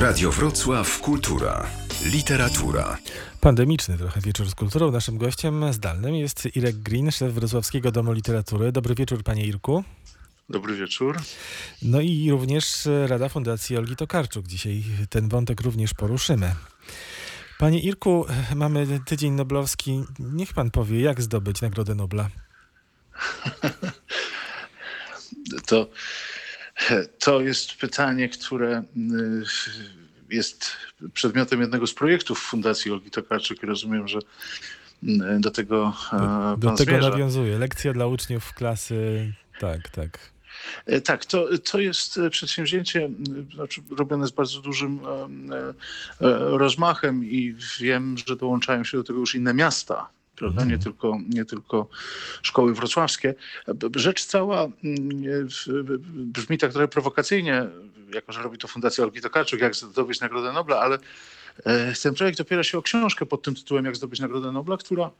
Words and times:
Radio 0.00 0.32
Wrocław 0.32 1.00
Kultura. 1.00 1.66
Literatura. 2.04 2.98
Pandemiczny 3.40 3.98
trochę 3.98 4.20
wieczór 4.20 4.48
z 4.48 4.54
kulturą. 4.54 4.90
Naszym 4.90 5.18
gościem 5.18 5.72
zdalnym 5.72 6.14
jest 6.14 6.56
Irek 6.56 6.76
Green, 6.76 7.12
szef 7.12 7.32
Wrocławskiego 7.32 7.90
Domu 7.90 8.12
Literatury. 8.12 8.72
Dobry 8.72 8.94
wieczór, 8.94 9.22
panie 9.22 9.46
Irku. 9.46 9.84
Dobry 10.48 10.76
wieczór. 10.76 11.16
No 11.82 12.00
i 12.00 12.30
również 12.30 12.88
Rada 13.06 13.28
Fundacji 13.28 13.76
Olgi 13.76 13.96
Tokarczuk. 13.96 14.46
Dzisiaj 14.46 14.84
ten 15.10 15.28
wątek 15.28 15.60
również 15.60 15.94
poruszymy. 15.94 16.54
Panie 17.58 17.80
Irku, 17.80 18.26
mamy 18.54 19.00
tydzień 19.06 19.32
noblowski. 19.32 20.04
Niech 20.18 20.52
pan 20.52 20.70
powie, 20.70 21.00
jak 21.00 21.22
zdobyć 21.22 21.60
Nagrodę 21.60 21.94
Nobla? 21.94 22.28
To, 25.66 25.88
to 27.18 27.40
jest 27.40 27.74
pytanie, 27.76 28.28
które 28.28 28.82
y, 28.96 29.44
jest 30.30 30.70
przedmiotem 31.12 31.60
jednego 31.60 31.86
z 31.86 31.94
projektów 31.94 32.38
Fundacji 32.38 32.92
Olgi 32.92 33.10
Tokarczuk 33.10 33.62
i 33.62 33.66
rozumiem, 33.66 34.08
że 34.08 34.18
y, 34.18 35.40
do 35.40 35.50
tego 35.50 35.94
e, 36.12 36.18
Do, 36.58 36.70
do 36.70 36.76
tego 36.76 36.90
zmierza. 36.92 37.10
nawiązuje. 37.10 37.58
Lekcja 37.58 37.92
dla 37.92 38.06
uczniów 38.06 38.54
klasy. 38.54 39.32
Tak, 39.60 39.88
tak. 39.88 40.18
E, 40.86 41.00
Tak, 41.00 41.24
to, 41.24 41.48
to 41.58 41.78
jest 41.78 42.20
przedsięwzięcie 42.30 43.04
m, 43.04 43.24
znaczy, 43.54 43.82
robione 43.98 44.26
z 44.26 44.30
bardzo 44.30 44.60
dużym 44.60 45.00
e, 45.06 45.64
e, 45.64 45.74
rozmachem 46.58 47.24
i 47.24 47.54
wiem, 47.80 48.16
że 48.26 48.36
dołączają 48.36 48.84
się 48.84 48.96
do 48.98 49.04
tego 49.04 49.18
już 49.18 49.34
inne 49.34 49.54
miasta. 49.54 50.08
Prawda? 50.36 50.64
Nie, 50.64 50.78
tylko, 50.78 51.18
nie 51.28 51.44
tylko 51.44 51.88
szkoły 52.42 52.74
wrocławskie. 52.74 53.34
Rzecz 53.96 54.24
cała 54.24 54.64
mm, 54.64 55.48
brzmi 56.06 56.58
tak 56.58 56.72
trochę 56.72 56.88
prowokacyjnie, 56.88 57.66
jako 58.14 58.32
że 58.32 58.42
robi 58.42 58.58
to 58.58 58.68
Fundacja 58.68 59.04
Olgi 59.04 59.20
Tokarczuk, 59.20 59.60
jak 59.60 59.74
zdobyć 59.74 60.20
Nagrodę 60.20 60.52
Nobla, 60.52 60.80
ale 60.80 60.98
e, 61.64 61.92
ten 62.02 62.14
projekt 62.14 62.40
opiera 62.40 62.62
się 62.62 62.78
o 62.78 62.82
książkę 62.82 63.26
pod 63.26 63.42
tym 63.42 63.54
tytułem 63.54 63.84
Jak 63.84 63.96
zdobyć 63.96 64.20
Nagrodę 64.20 64.52
Nobla, 64.52 64.76
która, 64.76 65.10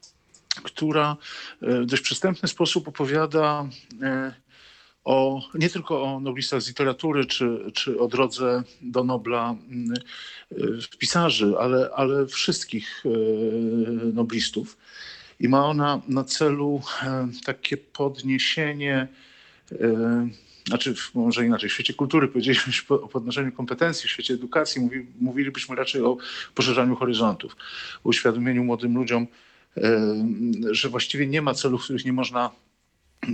która 0.63 1.17
e, 1.61 1.81
w 1.81 1.85
dość 1.85 2.03
przystępny 2.03 2.49
sposób 2.49 2.87
opowiada 2.87 3.65
e, 4.01 4.33
o, 5.07 5.41
nie 5.53 5.69
tylko 5.69 6.03
o 6.03 6.19
noblistach 6.19 6.61
z 6.61 6.67
literatury, 6.67 7.25
czy, 7.25 7.71
czy 7.73 7.99
o 7.99 8.07
drodze 8.07 8.63
do 8.81 9.03
Nobla 9.03 9.55
mm, 9.69 9.93
y, 10.51 10.97
pisarzy, 10.97 11.53
ale, 11.59 11.89
ale 11.95 12.25
wszystkich 12.25 13.05
y, 13.05 13.09
noblistów. 14.13 14.77
I 15.39 15.49
ma 15.49 15.65
ona 15.65 16.01
na 16.07 16.23
celu 16.23 16.81
e, 17.03 17.27
takie 17.45 17.77
podniesienie, 17.77 19.07
e, 19.71 20.27
znaczy 20.67 20.95
może 21.13 21.45
inaczej, 21.45 21.69
w 21.69 21.73
świecie 21.73 21.93
kultury 21.93 22.27
powiedzieliśmy 22.27 22.95
o 22.95 23.07
podnoszeniu 23.07 23.51
kompetencji, 23.51 24.09
w 24.09 24.11
świecie 24.11 24.33
edukacji 24.33 24.81
mówi, 24.81 25.05
mówilibyśmy 25.19 25.75
raczej 25.75 26.01
o 26.01 26.17
poszerzaniu 26.55 26.95
horyzontów, 26.95 27.55
uświadomieniu 28.03 28.63
młodym 28.63 28.95
ludziom, 28.95 29.27
e, 29.77 29.81
że 30.71 30.89
właściwie 30.89 31.27
nie 31.27 31.41
ma 31.41 31.53
celów, 31.53 31.83
których 31.83 32.05
nie 32.05 32.13
można 32.13 32.51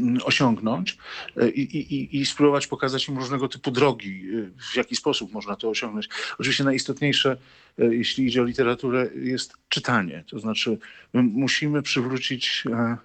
osiągnąć 0.24 0.98
e, 1.38 1.50
i, 1.50 1.78
i, 1.78 2.18
i- 2.22 2.26
spróbować 2.26 2.68
pokazać 2.68 3.08
im 3.08 3.18
różnego 3.18 3.48
typu 3.48 3.72
drogi, 3.72 4.24
e, 4.36 4.64
w 4.72 4.76
jaki 4.76 4.96
sposób 4.96 5.32
można 5.34 5.56
to 5.56 5.70
osiągnąć. 5.70 6.10
Oczywiście 6.40 6.64
najistotniejsze, 6.64 7.38
e, 7.80 7.96
jeśli 7.96 8.26
idzie 8.26 8.42
o 8.42 8.46
literaturę, 8.46 9.10
jest 9.16 9.54
czytanie. 9.70 10.24
To 10.30 10.40
znaczy 10.40 10.78
my 11.14 11.24
musimy 11.24 11.82
przywrócić 11.82 12.64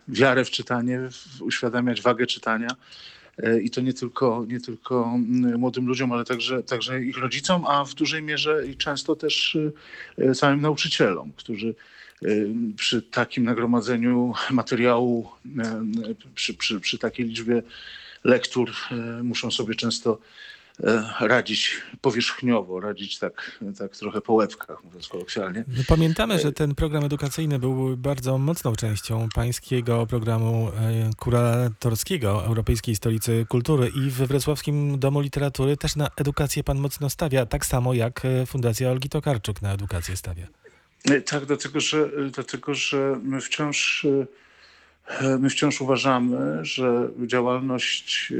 wiarę 0.08 0.44
w 0.44 0.50
czytanie, 0.50 1.00
uświadamiać 1.40 2.02
wagę 2.02 2.26
czytania. 2.26 2.68
I 3.62 3.70
to 3.70 3.80
nie 3.80 3.92
tylko, 3.92 4.44
nie 4.48 4.60
tylko 4.60 5.12
mm, 5.14 5.58
młodym 5.60 5.86
ludziom, 5.86 6.12
ale 6.12 6.24
także, 6.24 6.62
także 6.62 7.04
ich 7.04 7.18
rodzicom, 7.18 7.66
a 7.66 7.84
w 7.84 7.94
dużej 7.94 8.22
mierze 8.22 8.66
i 8.66 8.76
często 8.76 9.16
też 9.16 9.58
samym 10.34 10.60
nauczycielom, 10.60 11.32
którzy 11.36 11.74
przy 12.76 13.02
takim 13.02 13.44
nagromadzeniu 13.44 14.34
materiału, 14.50 15.28
y, 15.46 16.30
przy, 16.34 16.54
przy, 16.54 16.80
przy 16.80 16.98
takiej 16.98 17.26
liczbie 17.26 17.62
lektur 18.24 18.70
y, 19.20 19.22
muszą 19.22 19.50
sobie 19.50 19.74
często 19.74 20.18
y, 20.80 20.84
radzić 21.20 21.82
powierzchniowo, 22.00 22.80
radzić 22.80 23.18
tak, 23.18 23.58
tak 23.78 23.96
trochę 23.96 24.20
po 24.20 24.32
łebkach, 24.32 24.84
mówiąc 24.84 25.08
kolokwialnie. 25.08 25.64
No, 25.68 25.82
pamiętamy, 25.88 26.38
że 26.38 26.52
ten 26.52 26.74
program 26.74 27.04
edukacyjny 27.04 27.58
był 27.58 27.96
bardzo 27.96 28.38
mocną 28.38 28.76
częścią 28.76 29.28
pańskiego 29.34 30.06
programu 30.06 30.70
kuratorskiego 31.16 32.44
Europejskiej 32.44 32.96
Stolicy 32.96 33.46
Kultury 33.48 33.90
i 33.96 34.10
we 34.10 34.26
Wrocławskim 34.26 34.98
Domu 34.98 35.20
Literatury 35.20 35.76
też 35.76 35.96
na 35.96 36.10
edukację 36.16 36.64
pan 36.64 36.78
mocno 36.78 37.10
stawia, 37.10 37.46
tak 37.46 37.66
samo 37.66 37.94
jak 37.94 38.22
Fundacja 38.46 38.90
Olgi 38.90 39.08
Tokarczuk 39.08 39.62
na 39.62 39.72
edukację 39.72 40.16
stawia. 40.16 40.46
Y, 41.10 41.22
Tak, 41.22 41.44
dlatego 41.46 41.80
że, 41.80 42.10
dlatego, 42.30 42.74
że 42.74 43.20
my 43.22 43.40
wciąż, 43.40 44.04
y, 44.04 44.26
my 45.38 45.50
wciąż 45.50 45.80
uważamy, 45.80 46.64
że 46.64 47.10
działalność 47.26 48.32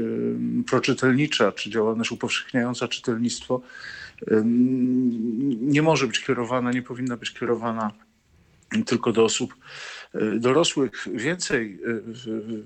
proczytelnicza, 0.67 1.51
czy 1.51 1.69
działalność 1.69 2.11
upowszechniająca 2.11 2.87
czytelnictwo 2.87 3.61
nie 5.61 5.81
może 5.81 6.07
być 6.07 6.19
kierowana, 6.19 6.71
nie 6.71 6.81
powinna 6.81 7.17
być 7.17 7.33
kierowana 7.33 7.91
tylko 8.85 9.11
do 9.11 9.23
osób 9.23 9.55
dorosłych. 10.39 11.07
Więcej, 11.13 11.79
w- 11.83 12.63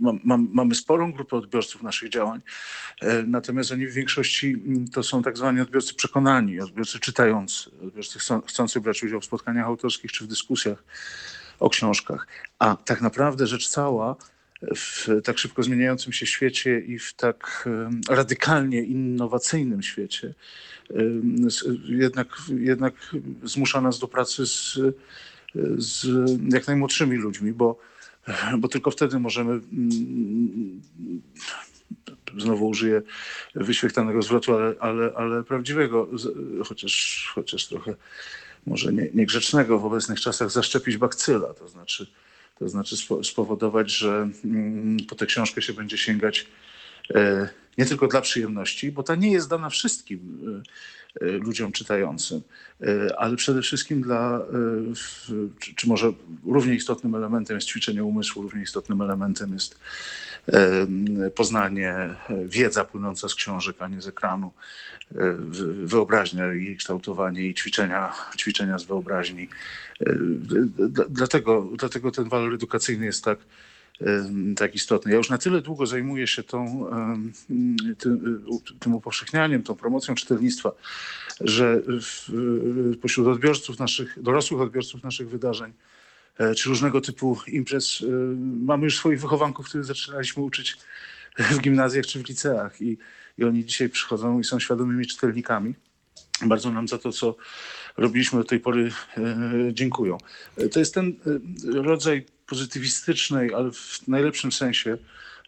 mam- 0.00 0.20
mam- 0.24 0.48
mamy 0.52 0.74
sporą 0.74 1.12
grupę 1.12 1.36
odbiorców 1.36 1.82
naszych 1.82 2.08
działań, 2.08 2.40
e, 3.00 3.22
natomiast 3.22 3.72
oni 3.72 3.86
w 3.86 3.92
większości 3.92 4.56
mm, 4.66 4.88
to 4.88 5.02
są 5.02 5.22
tak 5.22 5.36
zwani 5.36 5.60
odbiorcy 5.60 5.94
przekonani, 5.94 6.60
odbiorcy 6.60 7.00
czytający, 7.00 7.70
odbiorcy 7.82 8.18
chcą- 8.18 8.42
chcący 8.42 8.80
brać 8.80 9.02
udział 9.02 9.20
w 9.20 9.24
spotkaniach 9.24 9.66
autorskich 9.66 10.12
czy 10.12 10.24
w 10.24 10.26
dyskusjach 10.26 10.84
o 11.60 11.70
książkach. 11.70 12.26
A 12.58 12.76
tak 12.76 13.00
naprawdę 13.00 13.46
rzecz 13.46 13.68
cała 13.68 14.16
w 14.76 15.08
tak 15.24 15.38
szybko 15.38 15.62
zmieniającym 15.62 16.12
się 16.12 16.26
świecie 16.26 16.80
i 16.80 16.98
w 16.98 17.14
tak 17.14 17.68
radykalnie 18.08 18.82
innowacyjnym 18.82 19.82
świecie 19.82 20.34
jednak, 21.88 22.28
jednak 22.58 22.94
zmusza 23.42 23.80
nas 23.80 23.98
do 23.98 24.08
pracy 24.08 24.46
z, 24.46 24.78
z 25.76 26.06
jak 26.52 26.66
najmłodszymi 26.66 27.16
ludźmi, 27.16 27.52
bo, 27.52 27.78
bo 28.58 28.68
tylko 28.68 28.90
wtedy 28.90 29.18
możemy 29.18 29.52
mm, 29.52 30.82
znowu 32.38 32.68
użyję 32.68 33.02
wyświechtanego 33.54 34.22
zwrotu, 34.22 34.54
ale, 34.54 34.74
ale, 34.80 35.12
ale 35.16 35.44
prawdziwego, 35.44 36.08
chociaż, 36.64 37.26
chociaż 37.34 37.66
trochę 37.66 37.94
może 38.66 38.92
nie, 38.92 39.08
niegrzecznego 39.14 39.78
w 39.78 39.84
obecnych 39.84 40.20
czasach, 40.20 40.50
zaszczepić 40.50 40.96
bakcyla, 40.96 41.54
to 41.54 41.68
znaczy, 41.68 42.06
to 42.58 42.68
znaczy 42.68 42.96
spo- 42.96 43.24
spowodować, 43.24 43.90
że 43.90 44.28
mm, 44.44 44.96
po 45.08 45.14
tę 45.14 45.26
książkę 45.26 45.62
się 45.62 45.72
będzie 45.72 45.98
sięgać 45.98 46.46
e, 47.14 47.48
nie 47.78 47.86
tylko 47.86 48.08
dla 48.08 48.20
przyjemności, 48.20 48.92
bo 48.92 49.02
ta 49.02 49.14
nie 49.14 49.32
jest 49.32 49.48
dana 49.48 49.70
wszystkim 49.70 50.38
e, 50.58 50.62
ludziom 51.20 51.72
czytającym, 51.72 52.40
e, 52.80 53.16
ale 53.18 53.36
przede 53.36 53.62
wszystkim 53.62 54.02
dla, 54.02 54.38
e, 54.38 55.74
czy, 55.76 55.88
może 55.88 56.12
równie 56.46 56.74
istotnym 56.74 57.14
elementem 57.14 57.54
jest 57.56 57.68
ćwiczenie 57.68 58.04
umysłu, 58.04 58.42
równie 58.42 58.62
istotnym 58.62 59.02
elementem 59.02 59.52
jest 59.52 59.78
poznanie, 61.34 61.90
e, 61.90 62.16
wiedza 62.46 62.84
płynąca 62.84 63.28
z 63.28 63.34
książek, 63.34 63.76
a 63.78 63.88
nie 63.88 64.00
z 64.02 64.06
ekranu, 64.08 64.52
e, 65.14 65.32
wy- 65.32 65.86
wyobraźnia 65.86 66.54
i 66.54 66.76
kształtowanie 66.76 67.42
i 67.42 67.54
ćwiczenia, 67.54 68.12
ćwiczenia 68.36 68.78
z 68.78 68.84
wyobraźni. 68.84 69.48
E, 70.00 70.14
Dlatego, 71.08 71.68
dlatego 71.78 72.10
ten 72.10 72.28
walor 72.28 72.54
edukacyjny 72.54 73.06
jest 73.06 73.24
tak, 73.24 73.38
tak 74.56 74.74
istotny. 74.74 75.10
Ja 75.10 75.18
już 75.18 75.30
na 75.30 75.38
tyle 75.38 75.60
długo 75.60 75.86
zajmuję 75.86 76.26
się 76.26 76.42
tą, 76.42 76.86
tym, 77.98 78.40
tym 78.80 78.94
upowszechnianiem, 78.94 79.62
tą 79.62 79.74
promocją 79.74 80.14
czytelnictwa, 80.14 80.72
że 81.40 81.82
pośród 83.02 83.26
odbiorców 83.26 83.78
naszych, 83.78 84.22
dorosłych 84.22 84.60
odbiorców 84.60 85.02
naszych 85.02 85.28
wydarzeń, 85.28 85.72
e, 86.38 86.54
czy 86.54 86.68
różnego 86.68 87.00
typu 87.00 87.38
imprez, 87.46 88.02
e, 88.02 88.06
mamy 88.64 88.84
już 88.84 88.96
swoich 88.96 89.20
wychowanków, 89.20 89.66
których 89.68 89.86
zaczynaliśmy 89.86 90.42
uczyć 90.42 90.76
w 91.38 91.60
gimnazjach 91.60 92.06
czy 92.06 92.22
w 92.22 92.28
liceach 92.28 92.80
i, 92.80 92.98
i 93.38 93.44
oni 93.44 93.64
dzisiaj 93.64 93.88
przychodzą 93.88 94.40
i 94.40 94.44
są 94.44 94.60
świadomymi 94.60 95.06
czytelnikami. 95.06 95.74
Bardzo 96.46 96.70
nam 96.70 96.88
za 96.88 96.98
to, 96.98 97.12
co 97.12 97.36
robiliśmy 97.96 98.38
do 98.38 98.44
tej 98.44 98.60
pory, 98.60 98.92
e, 99.16 99.22
dziękują. 99.72 100.18
E, 100.56 100.68
To 100.68 100.78
jest 100.78 100.94
ten 100.94 101.08
e, 101.08 101.82
rodzaj 101.82 102.26
pozytywistycznej, 102.52 103.54
ale 103.54 103.70
w 103.72 104.08
najlepszym 104.08 104.52
sensie 104.52 104.98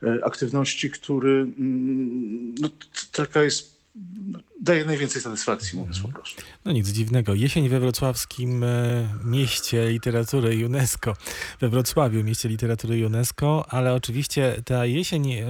e, 0.03 0.25
aktywności, 0.25 0.91
który 0.91 1.31
mm, 1.31 2.55
no, 2.61 2.69
taka 3.13 3.43
jest 3.43 3.81
no, 4.27 4.39
daje 4.65 4.85
najwięcej 4.85 5.23
satysfakcji, 5.23 5.79
mówiąc 5.79 6.01
po 6.01 6.09
prostu. 6.09 6.43
No 6.65 6.73
nic 6.73 6.89
dziwnego. 6.89 7.35
Jesień 7.35 7.69
we 7.69 7.81
wrocławskim 7.81 8.65
e, 8.65 9.09
mieście 9.25 9.89
literatury 9.91 10.67
UNESCO, 10.67 11.17
we 11.61 11.69
Wrocławiu 11.69 12.25
mieście 12.25 12.49
literatury 12.49 13.07
UNESCO, 13.07 13.65
ale 13.69 13.95
oczywiście 13.95 14.63
ta 14.65 14.87
jesień 14.87 15.33
e, 15.33 15.47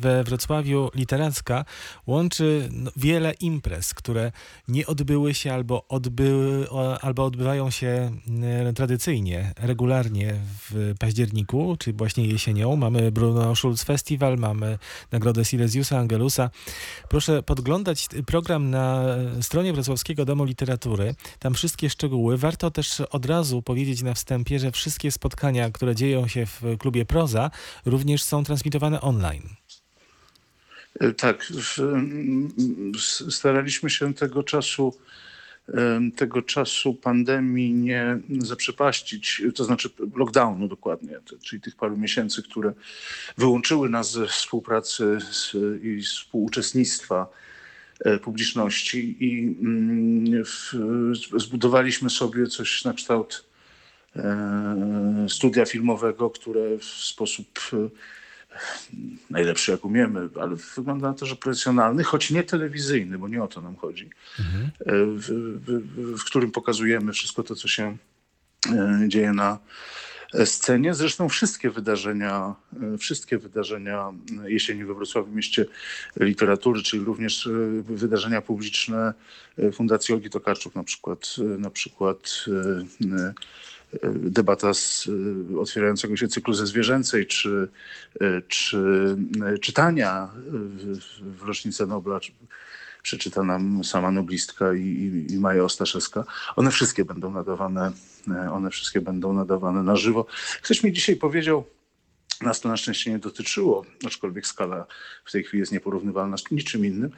we 0.00 0.24
Wrocławiu 0.24 0.90
literacka 0.94 1.64
łączy 2.06 2.68
no, 2.72 2.90
wiele 2.96 3.32
imprez, 3.32 3.94
które 3.94 4.32
nie 4.68 4.86
odbyły 4.86 5.34
się 5.34 5.52
albo, 5.52 5.88
odbyły, 5.88 6.66
albo 7.00 7.24
odbywają 7.24 7.70
się 7.70 8.10
e, 8.42 8.72
tradycyjnie, 8.72 9.52
regularnie 9.56 10.34
w 10.70 10.94
październiku, 10.98 11.76
czy 11.78 11.92
właśnie 11.92 12.26
jesienią. 12.26 12.76
Mamy 12.76 13.12
Bruno 13.12 13.56
Schulz 13.56 13.84
Festival, 13.84 14.36
mamy 14.38 14.78
Nagrodę 15.12 15.44
Silesiusa 15.44 15.98
Angelusa. 15.98 16.50
Proszę 17.08 17.42
podglądać 17.42 18.08
program 18.26 18.45
na 18.54 19.04
stronie 19.42 19.72
Wrocławskiego 19.72 20.24
Domu 20.24 20.44
Literatury. 20.44 21.14
Tam 21.38 21.54
wszystkie 21.54 21.90
szczegóły. 21.90 22.36
Warto 22.36 22.70
też 22.70 23.00
od 23.00 23.26
razu 23.26 23.62
powiedzieć 23.62 24.02
na 24.02 24.14
wstępie, 24.14 24.58
że 24.58 24.72
wszystkie 24.72 25.10
spotkania, 25.10 25.70
które 25.70 25.94
dzieją 25.94 26.28
się 26.28 26.46
w 26.46 26.62
klubie 26.78 27.04
Proza, 27.04 27.50
również 27.86 28.22
są 28.22 28.44
transmitowane 28.44 29.00
online. 29.00 29.42
E, 31.00 31.12
Tak, 31.12 31.44
w, 31.44 31.78
m, 31.78 32.48
s- 32.94 33.24
staraliśmy 33.30 33.90
się 33.90 34.14
tego 34.14 34.42
czasu, 34.42 34.94
em, 35.74 36.12
tego 36.12 36.42
czasu 36.42 36.94
pandemii 36.94 37.72
nie 37.74 38.18
zaprzepaścić, 38.38 39.42
to 39.54 39.64
znaczy 39.64 39.90
lockdownu 40.16 40.68
dokładnie, 40.68 41.16
czyli 41.42 41.62
tych 41.62 41.76
paru 41.76 41.96
miesięcy, 41.96 42.42
które 42.42 42.72
wyłączyły 43.38 43.88
nas 43.88 44.10
ze 44.12 44.26
współpracy 44.26 45.18
i 45.82 46.02
współuczestnictwa 46.02 47.26
e, 47.42 47.45
publiczności 48.22 49.16
i 49.20 49.56
mm, 49.60 50.44
w, 50.44 50.72
zbudowaliśmy 51.36 52.10
sobie 52.10 52.46
coś 52.46 52.84
na 52.84 52.92
kształt 52.92 53.44
e, 54.16 55.26
studia 55.28 55.64
filmowego, 55.64 56.30
które 56.30 56.78
w 56.78 56.84
sposób 56.84 57.60
e, 57.72 57.76
najlepszy 59.30 59.72
jak 59.72 59.84
umiemy, 59.84 60.28
ale 60.40 60.56
wygląda 60.76 61.08
na 61.08 61.14
to, 61.14 61.26
że 61.26 61.36
profesjonalny, 61.36 62.04
choć 62.04 62.30
nie 62.30 62.42
telewizyjny, 62.42 63.18
bo 63.18 63.28
nie 63.28 63.42
o 63.42 63.48
to 63.48 63.60
nam 63.60 63.76
chodzi, 63.76 64.10
e, 64.80 64.92
w, 65.06 65.26
w, 65.66 66.18
w 66.18 66.24
którym 66.24 66.50
pokazujemy 66.50 67.12
wszystko 67.12 67.42
to, 67.42 67.54
co 67.54 67.68
się 67.68 67.96
e, 68.72 69.04
dzieje 69.08 69.32
na 69.32 69.58
scenie. 70.44 70.94
Zresztą 70.94 71.28
wszystkie 71.28 71.70
wydarzenia, 71.70 72.54
e, 72.94 72.98
wszystkie 72.98 73.38
wydarzenia 73.38 74.12
jesieni 74.44 74.84
we 74.84 74.94
Wrocławiu 74.94 75.32
Mieście 75.32 75.66
Literatury, 76.20 76.82
czyli 76.82 77.04
również 77.04 77.46
e, 77.46 77.50
wydarzenia 77.82 78.42
publiczne 78.42 79.14
e, 79.58 79.72
Fundacji 79.72 80.14
Olgi 80.14 80.30
Tokarczuk, 80.30 80.74
na 80.74 80.84
przykład, 80.84 81.36
e, 81.38 81.42
na 81.42 81.70
przykład 81.70 82.44
e, 82.48 83.16
e, 83.16 83.34
debata 84.14 84.74
z 84.74 85.08
e, 85.52 85.58
otwierającego 85.58 86.16
się 86.16 86.28
cyklu 86.28 86.54
ze 86.54 86.66
zwierzęcej, 86.66 87.26
czy, 87.26 87.68
e, 88.20 88.42
czy 88.48 88.78
e, 89.46 89.58
czytania 89.58 90.28
w, 91.20 91.42
rocznicę 91.42 91.86
Nobla, 91.86 92.20
przeczyta 93.06 93.42
nam 93.42 93.84
sama 93.84 94.10
noblistka 94.10 94.74
i, 94.74 94.80
i, 94.80 95.32
i 95.34 95.38
Maja 95.38 95.64
Ostaszewska. 95.64 96.24
One 96.56 96.70
wszystkie 96.70 97.04
będą 97.04 97.30
nadawane, 97.30 97.92
e, 98.28 98.52
one 98.52 98.70
wszystkie 98.70 99.00
będą 99.00 99.32
nadawane 99.32 99.82
na 99.82 99.96
żywo. 99.96 100.26
Ktoś 100.62 100.82
mi 100.82 100.92
dzisiaj 100.92 101.16
powiedział, 101.16 101.64
nas 102.42 102.60
to 102.60 102.68
na 102.68 102.76
szczęście 102.76 103.10
nie 103.10 103.18
dotyczyło, 103.18 103.84
aczkolwiek 104.06 104.46
skala 104.46 104.86
w 105.24 105.32
tej 105.32 105.44
chwili 105.44 105.60
jest 105.60 105.72
nieporównywalna 105.72 106.36
z 106.36 106.50
niczym 106.50 106.86
innym, 106.86 107.10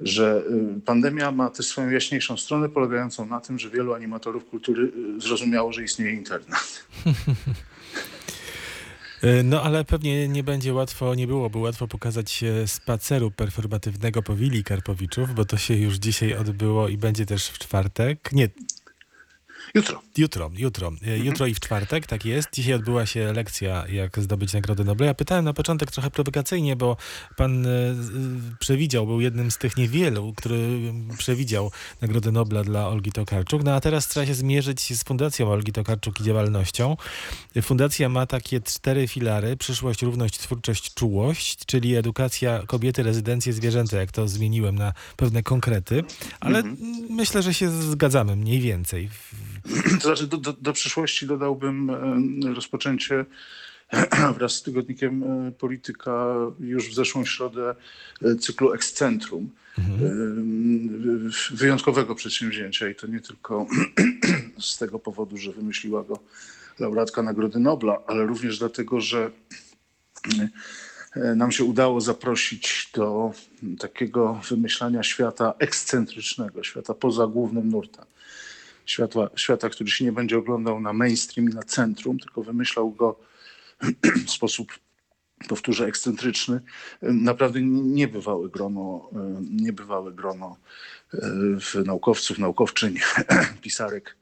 że 0.00 0.44
y, 0.76 0.80
pandemia 0.80 1.32
ma 1.32 1.50
też 1.50 1.66
swoją 1.66 1.90
jaśniejszą 1.90 2.36
stronę, 2.36 2.68
polegającą 2.68 3.26
na 3.26 3.40
tym, 3.40 3.58
że 3.58 3.70
wielu 3.70 3.94
animatorów 3.94 4.44
kultury 4.44 4.92
y, 5.16 5.20
zrozumiało, 5.20 5.72
że 5.72 5.84
istnieje 5.84 6.12
internet. 6.12 6.84
E, 9.22 9.42
No 9.42 9.62
ale 9.62 9.84
pewnie 9.84 10.28
nie 10.28 10.44
będzie 10.44 10.74
łatwo, 10.74 11.14
nie 11.14 11.26
byłoby 11.26 11.58
łatwo 11.58 11.88
pokazać 11.88 12.44
spaceru 12.66 13.30
performatywnego 13.30 14.22
po 14.22 14.36
Willi 14.36 14.64
Karpowiczów, 14.64 15.34
bo 15.34 15.44
to 15.44 15.56
się 15.56 15.74
już 15.74 15.96
dzisiaj 15.96 16.34
odbyło 16.34 16.88
i 16.88 16.96
będzie 16.98 17.26
też 17.26 17.48
w 17.48 17.58
czwartek. 17.58 18.32
Nie, 18.32 18.48
Jutro. 19.74 20.02
Jutro, 20.18 20.50
jutro. 20.56 20.92
E, 21.06 21.18
Jutro 21.18 21.46
i 21.46 21.54
w 21.54 21.60
czwartek, 21.60 22.06
tak 22.06 22.24
jest. 22.24 22.48
Dzisiaj 22.52 22.74
odbyła 22.74 23.06
się 23.06 23.32
lekcja, 23.32 23.84
jak 23.88 24.18
zdobyć 24.18 24.52
Nagrodę 24.52 24.84
Nobla. 24.84 25.06
Ja 25.06 25.14
pytałem 25.14 25.44
na 25.44 25.52
początek 25.52 25.90
trochę 25.90 26.10
prowokacyjnie, 26.10 26.76
bo 26.76 26.96
pan 27.36 27.66
e, 27.66 27.68
z- 27.94 28.10
przewidział, 28.58 29.06
był 29.06 29.20
jednym 29.20 29.50
z 29.50 29.58
tych 29.58 29.76
niewielu, 29.76 30.32
który 30.36 30.78
przewidział 31.18 31.70
Nagrodę 32.00 32.32
Nobla 32.32 32.64
dla 32.64 32.88
Olgi 32.88 33.12
Tokarczuk. 33.12 33.62
No 33.64 33.74
a 33.74 33.80
teraz 33.80 34.08
trzeba 34.08 34.26
się 34.26 34.34
zmierzyć 34.34 34.98
z 34.98 35.04
Fundacją 35.04 35.48
Olgi 35.50 35.72
Tokarczuk 35.72 36.20
i 36.20 36.24
działalnością. 36.24 36.96
Fundacja 37.62 38.08
ma 38.08 38.26
takie 38.26 38.60
cztery 38.60 39.08
filary. 39.08 39.56
Przyszłość, 39.56 40.02
równość, 40.02 40.38
twórczość, 40.38 40.94
czułość, 40.94 41.58
czyli 41.66 41.96
edukacja 41.96 42.62
kobiety, 42.66 43.02
rezydencje 43.02 43.52
zwierzęta, 43.52 43.96
jak 43.96 44.12
to 44.12 44.28
zmieniłem 44.28 44.74
na 44.78 44.92
pewne 45.16 45.42
konkrety. 45.42 46.04
Ale 46.40 46.58
Mhm. 46.58 46.76
myślę, 47.10 47.42
że 47.42 47.54
się 47.54 47.70
zgadzamy 47.82 48.36
mniej 48.36 48.60
więcej. 48.60 49.08
To 50.00 50.06
znaczy 50.06 50.26
do, 50.26 50.36
do, 50.36 50.52
do 50.52 50.72
przyszłości 50.72 51.26
dodałbym 51.26 51.90
e, 51.90 52.54
rozpoczęcie 52.54 53.24
wraz 54.38 54.52
z 54.52 54.62
tygodnikiem 54.62 55.22
e, 55.22 55.52
Polityka 55.52 56.34
już 56.60 56.90
w 56.90 56.94
zeszłą 56.94 57.24
środę 57.24 57.74
e, 58.22 58.34
cyklu 58.34 58.72
Excentrum. 58.72 59.50
E, 59.78 59.82
Wyjątkowego 61.50 62.14
przedsięwzięcia 62.14 62.88
i 62.88 62.94
to 62.94 63.06
nie 63.06 63.20
tylko 63.20 63.66
z 64.60 64.78
tego 64.78 64.98
powodu, 64.98 65.36
że 65.36 65.52
wymyśliła 65.52 66.04
go 66.04 66.18
laureatka 66.78 67.22
Nagrody 67.22 67.58
Nobla, 67.58 67.98
ale 68.06 68.26
również 68.26 68.58
dlatego, 68.58 69.00
że 69.00 69.30
nam 71.36 71.52
się 71.52 71.64
udało 71.64 72.00
zaprosić 72.00 72.90
do 72.94 73.32
takiego 73.78 74.40
wymyślania 74.48 75.02
świata 75.02 75.54
ekscentrycznego, 75.58 76.64
świata 76.64 76.94
poza 76.94 77.26
głównym 77.26 77.70
nurtem 77.70 78.04
światła, 78.86 79.30
świata, 79.36 79.68
który 79.68 79.90
się 79.90 80.04
nie 80.04 80.12
będzie 80.12 80.38
oglądał 80.38 80.80
na 80.80 80.92
mainstream 80.92 81.50
i 81.50 81.54
na 81.54 81.62
centrum, 81.62 82.18
tylko 82.18 82.42
wymyślał 82.42 82.90
go 82.90 83.20
w 84.26 84.30
sposób, 84.30 84.72
powtórzę, 85.48 85.86
ekscentryczny. 85.86 86.60
Naprawdę 87.02 87.60
niebywałe 87.62 88.48
grono, 88.48 89.10
niebywałe 89.50 90.12
grono 90.12 90.56
e, 91.14 91.78
naukowców, 91.84 92.38
naukowczyń, 92.38 92.98
pisarek 93.62 94.16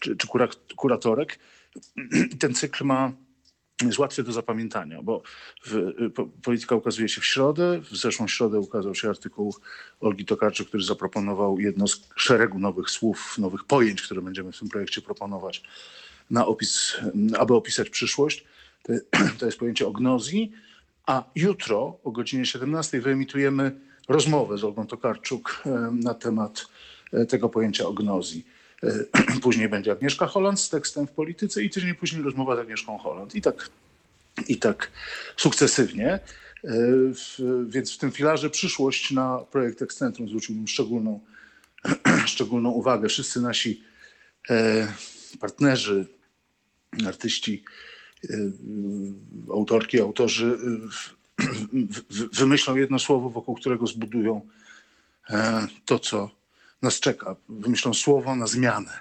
czy, 0.00 0.16
czy 0.16 0.26
kura, 0.26 0.48
kuratorek. 0.76 1.38
Ten 2.40 2.54
cykl 2.54 2.84
ma 2.84 3.12
jest 3.86 3.98
łatwy 3.98 4.22
do 4.22 4.32
zapamiętania, 4.32 5.02
bo 5.02 5.22
w, 5.66 5.92
po, 6.14 6.26
polityka 6.26 6.74
ukazuje 6.74 7.08
się 7.08 7.20
w 7.20 7.24
środę. 7.24 7.80
W 7.90 7.96
zeszłą 7.96 8.28
środę 8.28 8.58
ukazał 8.58 8.94
się 8.94 9.08
artykuł 9.08 9.54
Olgi 10.00 10.24
Tokarczuk, 10.24 10.68
który 10.68 10.82
zaproponował 10.82 11.58
jedno 11.58 11.88
z 11.88 12.08
szeregu 12.16 12.58
nowych 12.58 12.90
słów, 12.90 13.38
nowych 13.38 13.64
pojęć, 13.64 14.02
które 14.02 14.22
będziemy 14.22 14.52
w 14.52 14.58
tym 14.58 14.68
projekcie 14.68 15.02
proponować, 15.02 15.62
na 16.30 16.46
opis, 16.46 16.96
aby 17.38 17.54
opisać 17.54 17.90
przyszłość. 17.90 18.44
To, 18.82 18.92
to 19.38 19.46
jest 19.46 19.58
pojęcie 19.58 19.86
ognozji. 19.86 20.52
A 21.06 21.24
jutro 21.34 21.98
o 22.04 22.10
godzinie 22.10 22.46
17 22.46 23.00
wyemitujemy 23.00 23.80
rozmowę 24.08 24.58
z 24.58 24.64
Olgą 24.64 24.86
Tokarczuk 24.86 25.62
na 25.92 26.14
temat 26.14 26.66
e, 27.12 27.26
tego 27.26 27.48
pojęcia 27.48 27.86
ognozji. 27.86 28.53
Później 29.42 29.68
będzie 29.68 29.92
Agnieszka 29.92 30.26
Holland 30.26 30.60
z 30.60 30.68
tekstem 30.68 31.06
w 31.06 31.10
polityce 31.10 31.62
i 31.62 31.70
tydzień 31.70 31.94
później 31.94 32.22
rozmowa 32.22 32.56
z 32.56 32.58
Agnieszką 32.58 32.98
Holland. 32.98 33.34
I 33.34 33.42
tak, 33.42 33.70
i 34.48 34.56
tak 34.56 34.90
sukcesywnie. 35.36 36.20
E, 36.64 36.70
Więc 37.66 37.94
w 37.94 37.98
tym 37.98 38.12
filarze 38.12 38.50
przyszłość 38.50 39.10
na 39.10 39.38
projekt 39.38 39.82
Excentrum 39.82 40.28
zwróciłbym 40.28 40.68
szczególną, 40.68 41.20
szczególną 42.26 42.70
uwagę. 42.70 43.08
Wszyscy 43.08 43.40
nasi 43.40 43.82
e, 44.50 44.92
partnerzy, 45.40 46.06
artyści, 47.06 47.64
e, 48.30 48.36
autorki, 49.52 50.00
autorzy 50.00 50.58
wymyślą 52.32 52.76
jedno 52.76 52.98
słowo, 52.98 53.30
wokół 53.30 53.54
którego 53.54 53.86
zbudują 53.86 54.40
to, 55.84 55.98
co 55.98 56.30
nas 56.84 57.00
czeka. 57.00 57.36
Wymyślą 57.48 57.94
słowo 57.94 58.36
na 58.36 58.46
zmianę, 58.46 58.98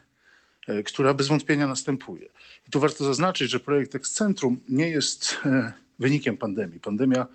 e, 0.68 0.84
która 0.84 1.13
bez 1.13 1.28
wątpienia 1.28 1.68
następuje. 1.68 2.30
I 2.68 2.72
tu 2.72 2.80
warto 2.80 3.06
zaznaczyć, 3.06 3.52
że 3.52 3.60
projekt 3.60 3.96
Excentrum 3.96 4.60
nie 4.70 4.90
jest 4.90 5.38
e, 5.46 5.74
wynikiem 6.00 6.38
pandemii. 6.38 6.80
Pandemia 6.80 7.28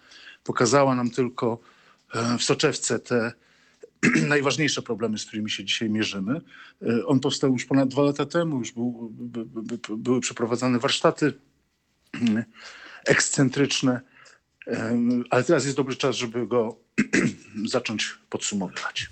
pokazała 0.44 0.94
nam 0.94 1.10
tylko 1.10 1.58
e, 2.14 2.38
w 2.38 2.42
soczewce 2.42 2.98
te 2.98 3.32
najważniejsze 4.28 4.82
problemy, 4.82 5.18
z 5.18 5.24
którymi 5.24 5.50
się 5.50 5.64
dzisiaj 5.64 5.90
mierzymy. 5.90 6.40
On 7.06 7.20
powstał 7.20 7.52
już 7.52 7.64
ponad 7.64 7.88
dwa 7.88 8.02
lata 8.02 8.26
temu, 8.26 8.58
już 8.58 8.72
był, 8.72 9.08
by, 9.12 9.44
by, 9.44 9.62
by, 9.62 9.96
były 9.96 10.20
przeprowadzane 10.20 10.78
warsztaty 10.78 11.32
mm, 12.14 12.44
ekscentryczne, 13.06 14.00
ale 15.30 15.44
teraz 15.44 15.64
jest 15.64 15.76
dobry 15.76 15.96
czas, 15.96 16.16
żeby 16.16 16.46
go 16.46 16.76
zacząć 17.66 18.18
podsumowywać. 18.30 19.10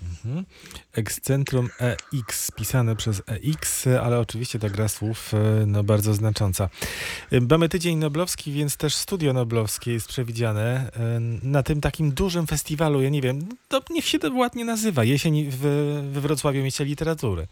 Excentrum 0.93 1.69
EX, 1.79 2.51
pisane 2.51 2.95
przez 2.95 3.21
EX, 3.27 3.87
ale 3.87 4.19
oczywiście 4.19 4.59
ta 4.59 4.69
gra 4.69 4.87
słów 4.87 5.33
e, 5.33 5.65
no, 5.65 5.83
bardzo 5.83 6.13
znacząca. 6.13 6.69
E, 7.31 7.41
Mamy 7.41 7.69
tydzień 7.69 7.97
noblowski, 7.97 8.51
więc 8.51 8.77
też 8.77 8.95
studio 8.95 9.33
noblowskie 9.33 9.93
jest 9.93 10.07
przewidziane 10.07 10.91
e, 10.95 11.19
na 11.43 11.63
tym 11.63 11.81
takim 11.81 12.11
dużym 12.11 12.47
festiwalu, 12.47 13.01
ja 13.01 13.09
nie 13.09 13.21
wiem, 13.21 13.39
to 13.67 13.81
niech 13.89 14.05
się 14.05 14.19
to 14.19 14.33
ładnie 14.33 14.65
nazywa, 14.65 15.03
jesień 15.03 15.47
w, 15.51 15.57
we 16.11 16.21
Wrocławiu 16.21 16.63
Mieście 16.63 16.85
Literatury. 16.85 17.47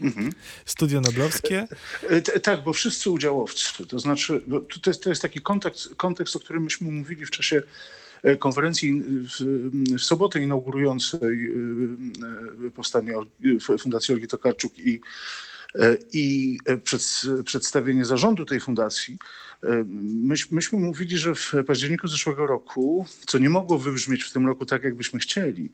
Mhm. 0.00 0.32
Studio 0.64 1.00
noblowskie, 1.00 1.68
E, 2.08 2.20
t- 2.22 2.40
Tak, 2.40 2.64
bo 2.64 2.72
wszyscy 2.72 3.10
udziałowcy, 3.10 3.86
to 3.86 3.98
znaczy, 3.98 4.42
to 4.82 4.90
jest, 4.90 5.02
to 5.02 5.08
jest 5.10 5.22
taki 5.22 5.40
kontekst, 5.40 5.94
kontekst, 5.96 6.36
o 6.36 6.40
którym 6.40 6.62
myśmy 6.64 6.90
mówili 6.92 7.26
w 7.26 7.30
czasie 7.30 7.62
e, 8.22 8.36
konferencji 8.36 9.02
w, 9.02 9.44
w 9.98 10.02
sobotę 10.02 10.40
inaugurującej 10.40 11.46
e, 11.46 12.66
e, 12.66 12.70
powstanie 12.70 13.12
Fundacji 13.80 14.14
Olgi 14.14 14.28
Tokarczuk 14.28 14.78
i, 14.78 15.00
e, 15.74 15.96
i 16.12 16.58
e, 16.64 16.76
przed, 16.76 17.22
przedstawienie 17.44 18.04
zarządu 18.04 18.44
tej 18.44 18.60
fundacji. 18.60 19.18
E, 19.62 19.84
Myś, 20.22 20.50
myśmy 20.50 20.78
mówili, 20.78 21.18
że 21.18 21.34
w 21.34 21.52
październiku 21.66 22.08
zeszłego 22.08 22.46
roku, 22.46 23.06
co 23.26 23.38
nie 23.38 23.50
mogło 23.50 23.78
wybrzmieć 23.78 24.22
w 24.22 24.32
tym 24.32 24.46
roku 24.46 24.66
tak, 24.66 24.84
jakbyśmy 24.84 25.20
chcieli, 25.20 25.70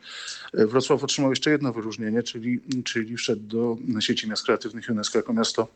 e, 0.54 0.66
Wrocław 0.66 1.04
otrzymał 1.04 1.30
jeszcze 1.30 1.50
jedno 1.50 1.72
wyróżnienie, 1.72 2.22
czyli, 2.22 2.60
czyli 2.84 3.16
wszedł 3.16 3.42
do 3.42 3.78
sieci 4.00 4.28
miast 4.28 4.44
kreatywnych 4.44 4.88
UNESCO 4.90 5.18
jako 5.18 5.32
miasto 5.32 5.68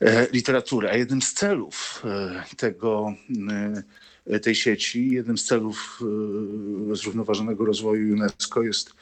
e, 0.00 0.26
literatury. 0.32 0.88
A 0.88 0.96
jednym 0.96 1.22
z 1.22 1.32
celów 1.32 2.02
e, 2.04 2.44
tego, 2.56 3.14
tej 4.42 4.54
sieci, 4.54 5.10
jednym 5.10 5.38
z 5.38 5.44
celów 5.44 6.00
zrównoważonego 6.92 7.64
rozwoju 7.64 8.14
UNESCO 8.14 8.62
jest 8.62 8.94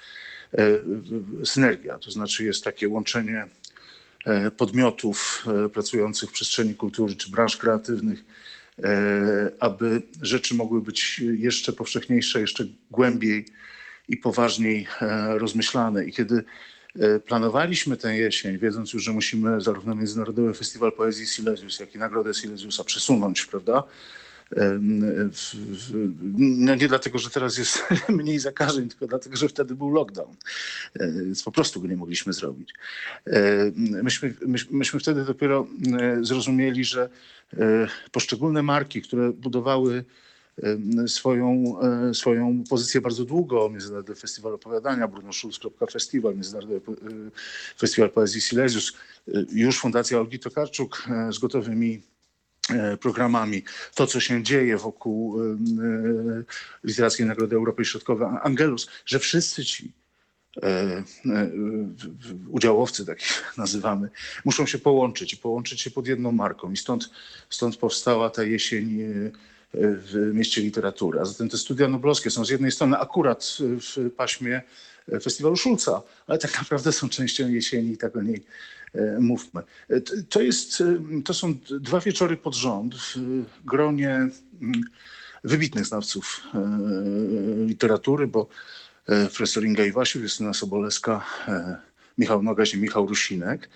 synergia, 1.45 1.99
to 1.99 2.11
znaczy 2.11 2.45
jest 2.45 2.65
takie 2.65 2.89
łączenie 2.89 3.47
podmiotów 4.57 5.47
e, 5.65 5.69
pracujących 5.69 6.31
w 6.31 6.33
przestrzeni 6.33 6.75
kultury 6.75 7.17
czy 7.17 7.31
branż 7.31 7.57
kreatywnych, 7.57 8.25
e, 8.83 9.51
aby 9.61 10.03
rzeczy 10.23 10.55
mogły 10.55 10.81
być 10.81 11.19
jeszcze 11.19 11.73
powszechniejsze, 11.73 12.41
jeszcze 12.41 12.65
głębiej 12.91 13.47
i 14.09 14.17
poważniej 14.17 14.87
e, 15.01 15.39
rozmyślane. 15.39 16.05
I 16.05 16.13
kiedy 16.13 16.45
e, 16.97 17.21
planowaliśmy 17.21 17.97
tę 17.97 18.17
jesień, 18.17 18.59
wiedząc 18.59 18.93
już, 18.93 19.03
że 19.03 19.13
musimy 19.13 19.61
zarówno 19.61 19.95
Międzynarodowy 19.95 20.55
Festiwal 20.55 20.93
Poezji 20.93 21.27
Silesius, 21.27 21.81
jak 21.81 21.95
i 21.95 21.99
Nagrodę 21.99 22.35
Silesiusa 22.35 22.85
przesunąć, 22.85 23.45
prawda? 23.45 23.83
No 26.39 26.75
nie 26.75 26.89
dlatego, 26.89 27.19
że 27.19 27.31
teraz 27.31 27.59
jest 27.59 27.85
mniej 28.09 28.39
zakażeń, 28.39 28.89
tylko 28.89 29.07
dlatego, 29.07 29.37
że 29.37 29.49
wtedy 29.49 29.75
był 29.75 29.91
lockdown. 29.91 30.37
E, 31.01 31.13
po 31.45 31.53
prostu 31.53 31.81
go 31.81 31.89
nie 31.89 31.97
mogliśmy 31.97 32.33
zrobić. 32.33 32.75
E, 33.27 33.73
Myśmy, 34.03 34.35
myśmy, 34.71 35.01
wtedy 35.01 35.25
dopiero 35.25 35.67
e, 36.01 36.25
zrozumieli, 36.25 36.85
że 36.85 37.09
poszczególne 38.13 38.63
marki, 38.63 39.03
które 39.03 39.33
budowały 39.33 40.05
swoją, 41.07 41.75
swoją 42.13 42.65
pozycję 42.71 43.01
bardzo 43.01 43.25
długo. 43.25 43.69
Międzynarodowy 43.71 44.21
Festiwal 44.21 44.55
Opowiadania, 44.55 45.09
brunoschulz.festiwal, 45.09 46.35
Międzynarodowy 46.35 46.81
Festiwal 47.79 48.11
Poezji 48.11 48.41
Silesius, 48.41 48.93
już 49.53 49.79
Fundacja 49.79 50.19
Olgi 50.19 50.39
Tokarczuk 50.39 51.09
z 51.33 51.39
gotowymi 51.39 52.03
programami. 53.01 53.63
To, 53.95 54.07
co 54.07 54.21
się 54.21 54.43
dzieje 54.43 54.77
wokół 54.77 55.43
em, 55.43 55.59
e, 55.81 56.89
Literackiej 56.89 57.27
Nagrody 57.27 57.57
Europy 57.57 57.85
Środkowej 57.85 58.29
Angelus, 58.43 58.89
że 59.07 59.19
wszyscy 59.19 59.65
ci 59.65 59.93
e, 60.63 60.67
e, 60.67 61.05
udziałowcy, 62.49 63.07
tak 63.07 63.23
ich 63.23 63.53
nazywamy, 63.57 64.11
muszą 64.45 64.67
się 64.67 64.79
połączyć 64.79 65.33
i 65.33 65.37
połączyć 65.37 65.81
się 65.81 65.91
pod 65.91 66.07
jedną 66.07 66.33
marką. 66.33 66.73
I 66.73 66.77
stąd, 66.77 67.11
stąd 67.51 67.77
powstała 67.77 68.31
ta 68.31 68.43
jesień 68.43 69.01
e, 69.01 69.31
w 69.75 70.31
mieście 70.35 70.63
literatury. 70.63 71.21
A 71.21 71.25
zatem 71.25 71.49
te 71.49 71.57
studia 71.57 71.89
noblowskie 71.89 72.31
są 72.31 72.45
z 72.45 72.51
jednej 72.51 72.73
strony 72.73 72.99
akurat 72.99 73.59
w 73.61 74.11
paśmie 74.17 74.63
festiwalu 75.23 75.57
Szulca, 75.57 76.03
ale 76.27 76.39
tak 76.39 76.59
naprawdę 76.59 76.93
są 76.93 77.09
częścią 77.09 77.49
jesieni 77.49 77.93
i 77.93 77.99
tak 77.99 78.17
o 78.17 78.23
niej 78.23 78.45
e, 78.95 79.19
mówmy. 79.21 79.63
E, 79.89 80.01
To, 80.29 80.41
jest, 80.41 80.81
e, 80.81 81.23
to 81.25 81.35
są 81.35 81.55
dwa 81.81 82.01
wieczory 82.01 82.37
pod 82.37 82.55
rząd 82.55 82.95
w 82.95 83.65
gronie 83.65 84.11
mm, 84.11 84.33
wybitnych 85.45 85.87
znawców 85.87 86.41
e, 86.55 86.61
literatury, 87.67 88.27
bo 88.27 88.49
e, 89.07 89.27
profesor 89.27 89.65
Inga 89.65 89.85
Iwasiów, 89.85 90.23
Justyna 90.23 90.55
Sobolewska, 90.55 91.25
e, 91.49 91.89
Michał 92.19 92.43
Nogaś 92.43 92.75
i 92.75 92.79
Michał 92.79 93.07
Rusinek 93.07 93.69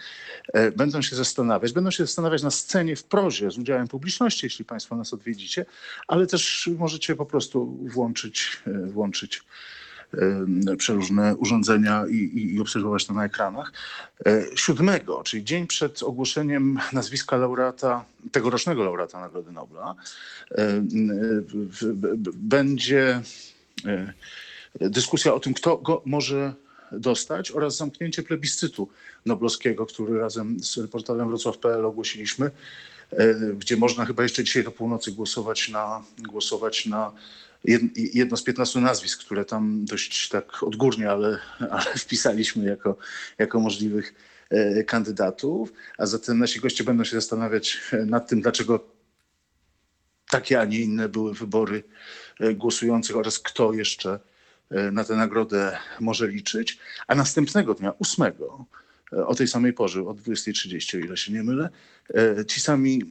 e, 0.52 0.70
będą 0.70 1.02
się 1.02 1.16
zastanawiać. 1.16 1.72
Będą 1.72 1.90
się 1.90 2.06
zastanawiać 2.06 2.42
na 2.42 2.50
scenie 2.50 2.96
w 2.96 3.04
prozie 3.04 3.50
z 3.50 3.58
udziałem 3.58 3.88
publiczności, 3.88 4.46
jeśli 4.46 4.64
Państwo 4.64 4.96
nas 4.96 5.14
odwiedzicie, 5.14 5.66
ale 6.08 6.26
też 6.26 6.70
możecie 6.78 7.16
po 7.16 7.26
prostu 7.26 7.66
włączyć, 7.66 8.58
e, 8.66 8.86
włączyć 8.86 9.36
e, 9.36 9.42
przeróżne 10.78 11.36
urządzenia 11.36 12.04
i, 12.06 12.14
i, 12.14 12.54
i 12.54 12.60
obserwować 12.60 13.06
to 13.06 13.14
na 13.14 13.24
ekranach. 13.24 13.72
E, 14.26 14.44
Siódmego, 14.54 15.22
czyli 15.24 15.44
dzień 15.44 15.66
przed 15.66 16.02
ogłoszeniem 16.02 16.78
nazwiska 16.92 17.36
laureata, 17.36 18.04
tegorocznego 18.32 18.84
laureata 18.84 19.20
Nagrody 19.20 19.52
Nobla, 19.52 19.94
będzie 22.34 23.22
e, 23.86 24.14
dyskusja 24.80 25.34
o 25.34 25.40
tym, 25.40 25.54
kto 25.54 25.76
go 25.76 26.02
może 26.06 26.54
dostać 26.92 27.50
oraz 27.50 27.76
zamknięcie 27.76 28.22
plebiscytu 28.22 28.88
noblowskiego, 29.26 29.86
który 29.86 30.18
razem 30.18 30.60
z 30.60 30.90
portalem 30.90 31.28
wrocław.pl 31.28 31.86
ogłosiliśmy, 31.86 32.50
e, 33.10 33.34
gdzie 33.34 33.76
można 33.76 34.04
chyba 34.04 34.22
jeszcze 34.22 34.44
dzisiaj 34.44 34.64
do 34.64 34.70
północy 34.70 35.12
głosować 35.12 35.68
na, 35.68 36.02
głosować 36.18 36.86
na 36.86 37.12
jedno 37.94 38.36
z 38.36 38.42
15 38.42 38.80
nazwisk, 38.80 39.24
które 39.24 39.44
tam 39.44 39.84
dość 39.84 40.28
tak 40.28 40.62
odgórnie, 40.62 41.10
ale, 41.10 41.38
ale 41.70 41.84
wpisaliśmy 42.04 42.64
jako, 42.64 42.96
jako 43.38 43.60
możliwych 43.60 44.14
e, 44.50 44.84
kandydatów. 44.84 45.72
A 45.98 46.06
zatem 46.06 46.38
nasi 46.38 46.60
goście 46.60 46.84
będą 46.84 47.04
się 47.04 47.16
zastanawiać 47.16 47.80
e, 47.92 47.96
nad 47.96 48.28
tym, 48.28 48.40
dlaczego 48.40 48.84
takie, 50.30 50.60
a 50.60 50.64
nie 50.64 50.80
inne 50.80 51.08
były 51.08 51.34
wybory 51.34 51.84
e, 52.40 52.54
głosujących 52.54 53.16
oraz 53.16 53.38
kto 53.38 53.72
jeszcze 53.72 54.20
na 54.92 55.04
tę 55.04 55.16
nagrodę 55.16 55.78
może 56.00 56.28
liczyć. 56.28 56.78
A 57.06 57.14
następnego 57.14 57.74
dnia, 57.74 57.92
8, 57.98 58.32
e, 59.12 59.26
o 59.26 59.34
tej 59.34 59.48
samej 59.48 59.72
porze, 59.72 60.00
o 60.02 60.14
20.30, 60.14 60.96
o 60.96 61.04
ile 61.04 61.16
się 61.16 61.32
nie 61.32 61.42
mylę, 61.42 61.68
ci 62.46 62.60
sami 62.60 63.02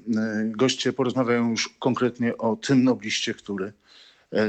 goście 0.46 0.94
porozmawiają 0.94 1.50
już 1.50 1.70
konkretnie 1.80 2.38
o 2.38 2.56
tym 2.56 2.84
nobliście, 2.84 3.34
który 3.34 3.74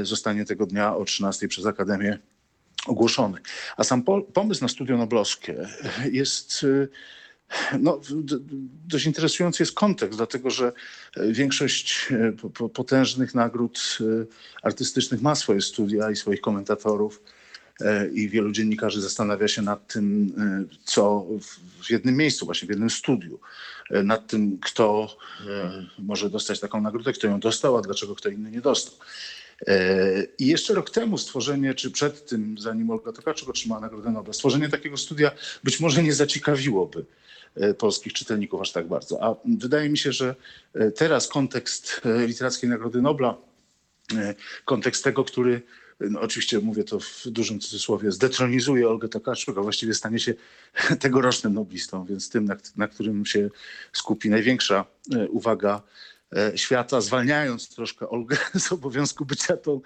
zostanie 0.03 0.45
tego 0.45 0.65
dnia 0.65 0.95
o 0.95 1.05
13 1.05 1.47
przez 1.47 1.65
Akademię 1.65 2.19
ogłoszony. 2.87 3.37
A 3.77 3.83
sam 3.83 4.03
po, 4.03 4.21
pomysł 4.21 4.61
na 4.61 4.67
studio 4.67 4.97
noblowskie 4.97 5.67
jest 6.11 6.65
e, 7.71 7.77
no, 7.79 8.01
dość 8.87 9.05
interesujący 9.05 9.63
jest 9.63 9.73
kontekst, 9.73 10.17
dlatego 10.19 10.49
że 10.49 10.71
e, 11.17 11.31
większość 11.31 12.07
e, 12.11 12.31
po- 12.31 12.49
po- 12.49 12.69
potężnych 12.69 13.35
nagród 13.35 13.97
e, 14.01 14.03
artystycznych 14.63 15.21
ma 15.21 15.35
swoje 15.35 15.61
studia 15.61 16.11
i 16.11 16.15
swoich 16.15 16.41
komentatorów 16.41 17.21
e, 17.81 18.07
i 18.07 18.29
wielu 18.29 18.51
dziennikarzy 18.51 19.01
zastanawia 19.01 19.47
się 19.47 19.61
nad 19.61 19.87
tym, 19.93 20.33
e, 20.71 20.75
co 20.85 21.25
w- 21.81 21.89
jednym 21.91 22.15
miejscu, 22.17 22.45
właśnie 22.45 22.65
w 22.65 22.69
jednym 22.69 22.89
studiu, 22.89 23.39
e, 23.91 24.03
nad 24.03 24.27
tym, 24.27 24.59
kto 24.59 25.17
e, 25.47 25.85
może 25.99 26.29
dostać 26.29 26.59
taką 26.59 26.81
nagrodę, 26.81 27.13
kto 27.13 27.27
ją 27.27 27.39
dostał, 27.39 27.77
a 27.77 27.81
dlaczego 27.81 28.15
kto 28.15 28.29
inny 28.29 28.51
nie 28.51 28.61
dostał. 28.61 28.95
E, 29.67 30.23
I 30.39 30.47
jeszcze 30.47 30.73
rok 30.73 30.89
temu 30.89 31.17
stworzenie, 31.17 31.73
czy 31.73 31.91
przed 31.91 32.25
tym, 32.25 32.55
zanim 32.59 32.89
Olga 32.89 33.11
Tokarczuk 33.11 33.49
otrzymała 33.49 33.81
Nagrodę 33.81 34.11
Nobla, 34.11 34.33
stworzenie 34.33 34.69
takiego 34.69 34.97
studia 34.97 35.31
być 35.63 35.79
może 35.79 36.03
nie 36.03 36.13
zaciekawiłoby 36.13 37.05
e, 37.55 37.73
polskich 37.73 38.13
czytelników 38.13 38.61
aż 38.61 38.71
tak 38.71 38.87
bardzo. 38.87 39.23
A 39.23 39.35
wydaje 39.45 39.89
mi 39.89 39.97
się, 39.97 40.11
że 40.11 40.35
e, 40.73 40.91
teraz 40.91 41.27
kontekst 41.27 42.01
Literackiej 42.27 42.69
Nagrody 42.69 43.01
Nobla, 43.01 43.37
kontekst 44.65 45.03
tego, 45.03 45.23
który 45.23 45.61
no 45.99 46.21
oczywiście 46.21 46.59
mówię 46.59 46.83
to 46.83 46.99
w 46.99 47.23
dużym 47.25 47.59
cudzysłowie, 47.59 48.11
zdetronizuje 48.11 48.89
Olgę 48.89 49.09
Tokarczuk, 49.09 49.57
a 49.57 49.61
właściwie 49.61 49.93
stanie 49.93 50.19
się 50.19 50.33
tegorocznym 50.99 51.53
noblistą, 51.53 52.05
więc 52.05 52.29
tym, 52.29 52.45
na, 52.45 52.55
na 52.75 52.87
którym 52.87 53.25
się 53.25 53.49
skupi 53.93 54.29
największa 54.29 54.85
uwaga 55.29 55.81
świata, 56.55 57.01
zwalniając 57.01 57.69
troszkę 57.69 58.09
Olgę 58.09 58.37
z 58.59 58.71
obowiązku 58.71 59.25
bycia 59.25 59.57
tą, 59.57 59.81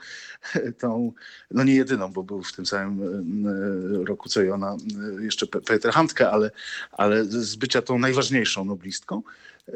tą 0.79 1.13
no 1.51 1.63
nie 1.63 1.75
jedyną, 1.75 2.11
bo 2.11 2.23
był 2.23 2.43
w 2.43 2.53
tym 2.53 2.65
samym 2.65 3.47
e, 3.47 4.05
roku 4.05 4.29
co 4.29 4.41
i 4.41 4.49
ona 4.49 4.77
e, 5.19 5.23
jeszcze 5.23 5.45
Pe- 5.45 5.61
Peter 5.61 5.91
Handke, 5.91 6.31
ale, 6.31 6.51
ale 6.91 7.25
z 7.25 7.55
bycia 7.55 7.81
tą 7.81 7.99
najważniejszą 7.99 8.65
noblistką. 8.65 9.21
E, 9.67 9.73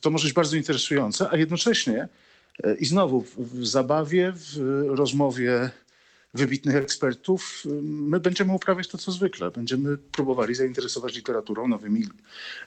To 0.00 0.10
może 0.10 0.24
być 0.24 0.34
bardzo 0.34 0.56
interesujące, 0.56 1.30
a 1.30 1.36
jednocześnie 1.36 2.08
e, 2.64 2.74
i 2.74 2.86
znowu 2.86 3.24
w 3.38 3.66
zabawie, 3.66 4.32
w 4.36 4.58
rozmowie 4.88 5.70
wybitnych 6.34 6.76
ekspertów, 6.76 7.62
my 7.82 8.20
będziemy 8.20 8.52
uprawiać 8.52 8.88
to, 8.88 8.98
co 8.98 9.12
zwykle. 9.12 9.50
Będziemy 9.50 9.98
próbowali 9.98 10.54
zainteresować 10.54 11.16
literaturą 11.16 11.68
nowymi 11.68 12.04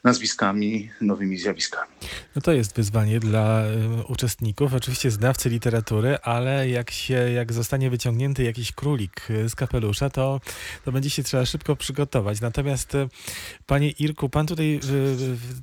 nazwiskami, 0.03 0.89
nowymi 1.01 1.38
zjawiskami. 1.38 1.91
No 2.36 2.41
to 2.41 2.51
jest 2.51 2.75
wyzwanie 2.75 3.19
dla 3.19 3.65
y, 3.65 4.03
uczestników, 4.07 4.74
oczywiście 4.74 5.12
znawcy 5.12 5.50
literatury, 5.50 6.17
ale 6.17 6.69
jak 6.69 6.91
się, 6.91 7.13
jak 7.13 7.53
zostanie 7.53 7.89
wyciągnięty 7.89 8.43
jakiś 8.43 8.71
królik 8.71 9.29
y, 9.29 9.50
z 9.50 9.55
kapelusza, 9.55 10.09
to, 10.09 10.41
to 10.86 10.91
będzie 10.91 11.09
się 11.09 11.24
trzeba 11.24 11.45
szybko 11.45 11.75
przygotować. 11.75 12.41
Natomiast 12.41 12.95
y, 12.95 13.09
panie 13.65 13.89
Irku, 13.89 14.29
pan 14.29 14.47
tutaj 14.47 14.79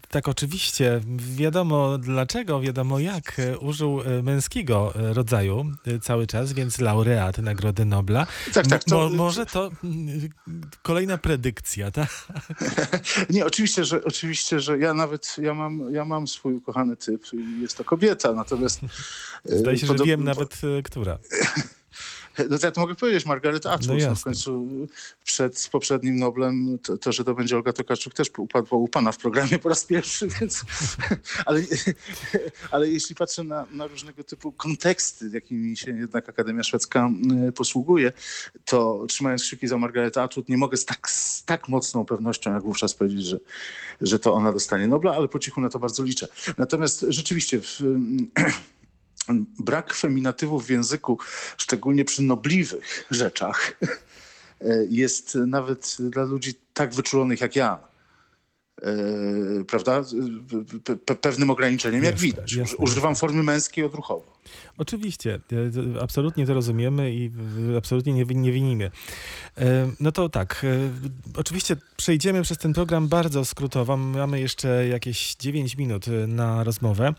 tak 0.08 0.28
oczywiście 0.28 1.00
wiadomo 1.36 1.98
dlaczego, 1.98 2.60
wiadomo 2.60 2.98
jak 2.98 3.40
użył 3.60 4.00
męskiego 4.22 4.92
rodzaju 4.94 5.64
cały 6.02 6.26
czas, 6.26 6.52
więc 6.52 6.80
laureat 6.80 7.38
Nagrody 7.38 7.84
Nobla. 7.94 8.26
Tak, 8.54 8.66
tak, 8.66 8.84
to- 8.84 8.94
Mo, 8.96 9.16
może 9.16 9.46
to 9.46 9.70
mm, 9.84 10.28
kolejna 10.82 11.18
predykcja, 11.18 11.90
tak? 11.90 12.08
Nie, 13.30 13.46
oczywiście, 13.46 13.84
że 13.84 14.04
oczywiście, 14.04 14.60
że 14.60 14.78
ja 14.78 14.94
nawet 14.94 15.36
ja 15.38 15.54
mam, 15.54 15.94
ja 15.94 16.04
mam 16.04 16.26
swój 16.28 16.54
ukochany 16.54 16.96
typ 16.96 17.22
i 17.32 17.60
jest 17.62 17.76
to 17.76 17.84
kobieta, 17.84 18.32
natomiast 18.32 18.80
y, 18.82 19.58
Zdaje 19.58 19.78
się, 19.78 19.86
że 19.86 19.94
wiem 20.04 20.24
nawet 20.24 20.60
y, 20.64 20.82
która. 20.82 21.18
No 22.50 22.58
to 22.58 22.66
ja 22.66 22.72
to 22.72 22.80
mogę 22.80 22.94
powiedzieć, 22.94 23.26
Margaret 23.26 23.66
Atwood. 23.66 23.98
No 23.98 24.08
No 24.08 24.14
w 24.14 24.22
końcu 24.22 24.68
przed 25.24 25.68
poprzednim 25.72 26.16
Noblem, 26.16 26.78
to, 26.82 26.98
to, 26.98 27.12
że 27.12 27.24
to 27.24 27.34
będzie 27.34 27.56
Olga 27.56 27.72
Tokarczuk 27.72 28.14
też 28.14 28.30
upadło 28.38 28.78
u 28.78 28.88
pana 28.88 29.12
w 29.12 29.18
programie 29.18 29.58
po 29.58 29.68
raz 29.68 29.84
pierwszy, 29.84 30.28
więc... 30.40 30.64
ale, 31.46 31.60
ale 32.70 32.88
jeśli 32.88 33.14
patrzę 33.14 33.44
na, 33.44 33.66
na 33.70 33.86
różnego 33.86 34.24
typu 34.24 34.52
konteksty, 34.52 35.30
jakimi 35.32 35.76
się 35.76 35.98
jednak 35.98 36.28
Akademia 36.28 36.62
Szwedzka 36.62 37.10
y, 37.48 37.52
posługuje, 37.52 38.12
to 38.64 39.04
trzymając 39.08 39.42
kciuki 39.42 39.68
za 39.68 39.78
Margaret 39.78 40.16
Atwood, 40.16 40.48
nie 40.48 40.56
mogę 40.56 40.76
z 40.76 40.84
tak, 40.84 41.10
z 41.10 41.44
tak 41.44 41.68
mocną 41.68 42.04
pewnością 42.04 42.54
jak 42.54 42.62
wówczas 42.62 42.94
powiedzieć, 42.94 43.24
że, 43.24 43.38
że 44.00 44.18
to 44.18 44.34
ona 44.34 44.52
dostanie 44.52 44.86
Nobla, 44.86 45.14
ale 45.14 45.28
po 45.28 45.38
cichu 45.38 45.60
na 45.60 45.68
to 45.68 45.78
bardzo 45.78 46.02
liczę. 46.02 46.28
Natomiast 46.58 47.06
rzeczywiście 47.08 47.60
w, 47.60 47.80
brak 49.58 49.94
feminatywów 49.94 50.66
w 50.66 50.70
języku, 50.70 51.18
szczególnie 51.56 52.04
przy 52.04 52.22
nobliwych 52.22 53.04
rzeczach, 53.10 53.72
jest 54.90 55.34
nawet 55.34 55.96
dla 56.00 56.22
ludzi 56.22 56.54
tak 56.74 56.94
wyczulonych 56.94 57.40
jak 57.40 57.56
ja. 57.56 57.78
e, 58.82 58.94
Prawda? 59.68 60.00
Pe- 60.00 60.96
pe- 60.96 61.16
pewnym 61.16 61.50
ograniczeniem, 61.50 62.04
jak 62.04 62.16
widać. 62.16 62.52
jasne. 62.52 62.76
Używam 62.76 63.16
formy 63.16 63.42
męskiej 63.42 63.84
odruchowo. 63.84 64.33
Oczywiście, 64.78 65.40
e, 65.96 66.02
absolutnie 66.02 66.46
to 66.46 66.54
rozumiemy 66.54 67.14
i 67.14 67.30
absolutnie 67.78 68.12
nie, 68.12 68.24
nie 68.24 68.52
winimy. 68.52 68.90
E, 69.58 69.90
No 70.00 70.12
to 70.12 70.28
tak, 70.28 70.64
e, 70.64 71.38
oczywiście 71.38 71.76
przejdziemy 71.96 72.42
przez 72.42 72.58
ten 72.58 72.72
program 72.72 73.08
bardzo 73.08 73.44
skrótowo. 73.44 73.96
Mamy 73.96 74.40
jeszcze 74.40 74.88
jakieś 74.88 75.34
9 75.34 75.76
minut 75.76 76.06
na 76.28 76.64
rozmowę. 76.64 77.14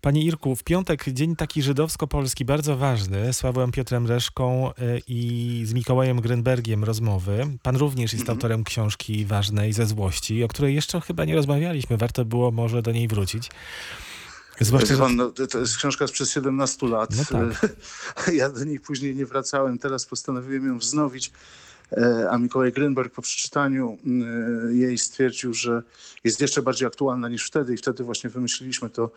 Panie 0.00 0.22
Irku, 0.22 0.56
w 0.56 0.64
piątek 0.64 1.04
dzień 1.12 1.36
taki 1.36 1.62
żydowsko-polski 1.62 2.44
bardzo 2.44 2.76
ważny, 2.76 3.32
z 3.32 3.36
Sławem 3.36 3.72
Piotrem 3.72 4.06
Reszką 4.06 4.70
i 5.08 5.62
z 5.64 5.74
Mikołajem 5.74 6.20
Grynbergiem 6.20 6.84
rozmowy. 6.84 7.46
Pan 7.62 7.76
również 7.76 8.12
jest 8.12 8.30
autorem 8.30 8.64
książki 8.64 9.24
ważnej 9.24 9.72
ze 9.72 9.86
złości, 9.86 10.44
o 10.44 10.48
której 10.48 10.74
jeszcze 10.74 11.00
chyba 11.00 11.24
nie 11.24 11.34
rozmawialiśmy. 11.34 11.96
Warto 11.96 12.24
było 12.24 12.50
może 12.50 12.82
do 12.82 12.92
niej 12.92 13.08
wrócić. 13.08 13.50
Zwłaszcza, 14.60 14.96
Pan, 14.96 15.16
no, 15.16 15.30
to- 15.30 15.58
jest 15.58 15.76
książka 15.76 16.06
sprzed 16.06 16.28
17 16.28 16.86
lat. 16.88 17.10
No 17.16 17.24
tak. 17.24 17.76
Ja 18.40 18.48
do 18.50 18.64
niej 18.64 18.80
później 18.80 19.16
nie 19.16 19.26
wracałem. 19.26 19.78
Teraz 19.78 20.06
postanowiłem 20.06 20.66
ją 20.66 20.78
wznowić. 20.78 21.32
E, 21.92 22.28
A 22.30 22.38
Mikołaj 22.38 22.72
Grynberg 22.72 23.12
po 23.14 23.22
przeczytaniu 23.22 23.98
e, 24.68 24.74
jej 24.74 24.98
stwierdził, 24.98 25.54
że 25.54 25.82
jest 26.24 26.40
jeszcze 26.40 26.62
bardziej 26.62 26.88
aktualna 26.88 27.28
niż 27.28 27.46
wtedy 27.46 27.74
i 27.74 27.76
wtedy 27.76 28.04
właśnie 28.04 28.30
wymyśliliśmy 28.30 28.90
to, 28.90 29.10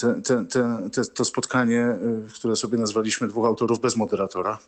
te, 0.00 0.22
te, 0.22 0.44
te, 0.92 1.04
to 1.04 1.24
spotkanie, 1.24 1.80
e, 1.80 1.98
które 2.34 2.56
sobie 2.56 2.78
nazwaliśmy 2.78 3.28
dwóch 3.28 3.46
autorów 3.46 3.80
bez 3.80 3.96
moderatora 3.96 4.58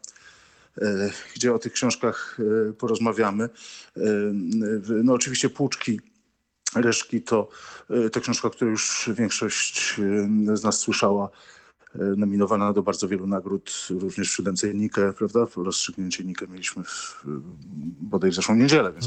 gdzie 1.35 1.54
o 1.54 1.59
tych 1.59 1.73
książkach 1.73 2.38
porozmawiamy. 2.78 3.49
No 5.05 5.12
oczywiście 5.12 5.51
Płuczki 5.51 6.01
Reszki 6.74 7.22
to, 7.22 7.48
e, 7.90 8.11
to 8.11 8.20
książka, 8.20 8.50
którą 8.50 8.70
już 8.70 9.11
większość 9.14 10.00
e, 10.52 10.56
z 10.56 10.64
nas 10.64 10.78
słyszała, 10.78 11.28
e, 11.94 11.98
nominowana 11.98 12.72
do 12.72 12.82
bardzo 12.82 13.08
wielu 13.08 13.26
nagród, 13.26 13.88
również 13.90 14.30
w 14.30 14.35
siódemce 14.35 14.74
Nikę, 14.74 15.12
prawda? 15.12 15.46
Rozstrzygnięcie 15.56 16.24
Nikę 16.24 16.46
mieliśmy 16.48 16.85
w, 16.85 17.24
bodaj 18.00 18.30
w 18.30 18.35
zeszłą 18.35 18.54
niedzielę, 18.54 18.92
więc 18.92 19.06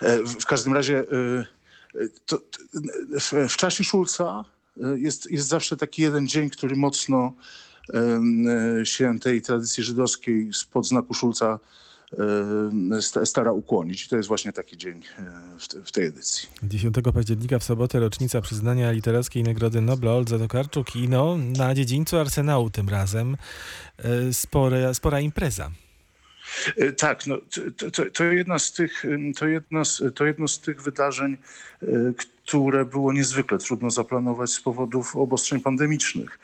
e, 0.00 0.22
w, 0.22 0.32
w 0.42 0.46
każdym 0.46 0.74
razie 0.74 1.04
to, 2.26 2.38
w, 3.20 3.32
w 3.48 3.56
czasie 3.56 3.84
Szulca 3.84 4.44
jest, 4.96 5.30
jest 5.30 5.48
zawsze 5.48 5.76
taki 5.76 6.02
jeden 6.02 6.28
dzień, 6.28 6.50
który 6.50 6.76
mocno 6.76 7.32
się 8.84 9.18
tej 9.18 9.42
tradycji 9.42 9.82
żydowskiej 9.82 10.52
spod 10.52 10.86
znaku 10.86 11.14
Szulca 11.14 11.58
stara 13.24 13.52
ukłonić. 13.52 14.06
I 14.06 14.08
to 14.08 14.16
jest 14.16 14.28
właśnie 14.28 14.52
taki 14.52 14.76
dzień 14.76 15.02
e, 15.18 15.58
w, 15.58 15.68
te, 15.68 15.82
w 15.82 15.92
tej 15.92 16.06
edycji. 16.06 16.48
10 16.62 16.94
października 17.14 17.58
w 17.58 17.64
sobotę 17.64 18.00
rocznica 18.00 18.40
przyznania 18.40 18.92
literackiej 18.92 19.42
Nagrody 19.42 19.80
Nobla 19.80 20.12
Oldze 20.12 20.38
Tokarczuk 20.38 20.96
i 20.96 21.08
no, 21.08 21.36
na 21.56 21.74
dziedzińcu 21.74 22.18
Arsenału 22.18 22.70
tym 22.70 22.88
razem 22.88 23.36
e, 23.98 24.32
spore, 24.32 24.94
spora 24.94 25.20
impreza. 25.20 25.70
E, 26.76 26.92
Tak, 26.92 27.26
no, 27.26 27.38
to, 27.76 27.90
to, 27.90 28.10
to, 28.10 28.24
jedna 28.24 28.58
z 28.58 28.72
tych, 28.72 29.04
to, 29.36 29.46
jedna 29.46 29.84
z, 29.84 30.02
to 30.14 30.26
jedno 30.26 30.48
z 30.48 30.60
tych 30.60 30.82
wydarzeń, 30.82 31.36
e, 31.82 31.86
które 32.44 32.84
było 32.84 33.12
niezwykle 33.12 33.58
trudno 33.58 33.90
zaplanować 33.90 34.50
z 34.50 34.60
powodów 34.60 35.16
obostrzeń 35.16 35.60
pandemicznych. 35.60 36.38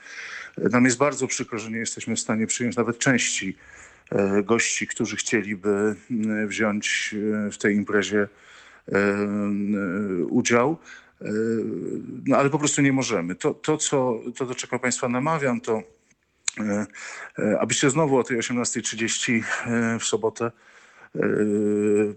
E, 0.58 0.68
Nam 0.68 0.84
jest 0.84 0.98
bardzo 0.98 1.26
przykro, 1.26 1.58
że 1.58 1.70
nie 1.70 1.78
jesteśmy 1.78 2.16
w 2.16 2.20
stanie 2.20 2.46
przyjąć 2.46 2.76
nawet 2.76 2.98
części 2.98 3.56
e, 3.56 3.89
gości, 4.44 4.86
którzy 4.86 5.16
chcieliby 5.16 5.96
m, 6.10 6.48
wziąć 6.48 7.14
e, 7.48 7.50
w 7.50 7.58
tej 7.58 7.76
imprezie 7.76 8.28
e, 8.92 8.98
udział. 10.30 10.78
E, 11.22 11.26
No, 12.26 12.36
ale 12.36 12.50
po 12.50 12.58
prostu 12.58 12.82
nie 12.82 12.92
możemy. 12.92 13.34
To, 13.34 13.54
to, 13.54 13.76
co, 13.76 14.20
to 14.36 14.46
do 14.46 14.54
czego 14.54 14.78
Państwa 14.78 15.08
namawiam, 15.08 15.60
to 15.60 15.82
e, 16.60 16.86
e, 17.38 17.60
abyście 17.60 17.90
znowu 17.90 18.18
o 18.18 18.24
tej 18.24 18.38
18.30 18.38 19.42
e, 19.66 19.98
w 19.98 20.04
sobotę, 20.04 20.52
e, 21.16 21.20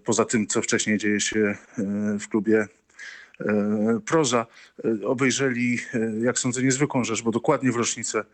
poza 0.06 0.26
tym, 0.26 0.48
co 0.48 0.62
wcześniej 0.62 0.98
dzieje 0.98 1.20
się 1.22 1.40
e, 1.40 1.58
w 2.20 2.30
klubie 2.30 2.68
e, 3.42 4.00
Proza, 4.06 4.46
e, 5.04 5.08
obejrzeli, 5.08 5.80
e, 5.94 6.00
jak 6.26 6.40
sądzę, 6.40 6.64
niezwykłą 6.64 7.04
rzecz, 7.04 7.24
bo 7.24 7.32
dokładnie 7.32 7.72
w 7.72 7.76
rocznicę 7.76 8.20
e, 8.20 8.26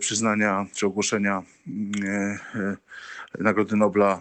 przyznania 0.00 0.66
czy 0.74 0.86
ogłoszenia 0.86 1.42
mm, 1.66 1.92
e, 2.04 2.38
e, 2.60 2.76
Nagrody 3.38 3.76
Nobla 3.76 4.12
e, 4.12 4.20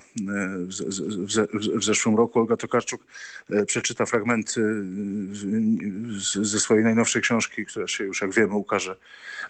w, 1.78 1.84
zeszłym 1.84 2.16
roku 2.16 2.40
Olga 2.40 2.58
Tokarczuk 2.58 3.06
e, 3.50 3.66
przeczyta 3.66 4.06
fragmenty 4.06 4.62
e, 4.62 6.46
ze 6.46 6.60
swojej 6.60 6.84
najnowszej 6.84 7.22
książki, 7.22 7.66
która 7.66 7.88
się 7.88 8.04
już, 8.04 8.22
jak 8.22 8.34
wiemy, 8.34 8.54
ukaże 8.54 8.96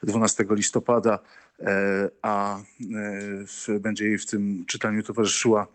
12 0.04 0.46
listopada, 0.50 1.20
e, 1.60 2.10
a 2.22 2.60
e, 3.68 3.80
będzie 3.80 4.06
jej 4.06 4.18
w 4.18 4.26
tym 4.26 4.66
czytaniu 4.68 5.04
towarzyszyła 5.04 5.68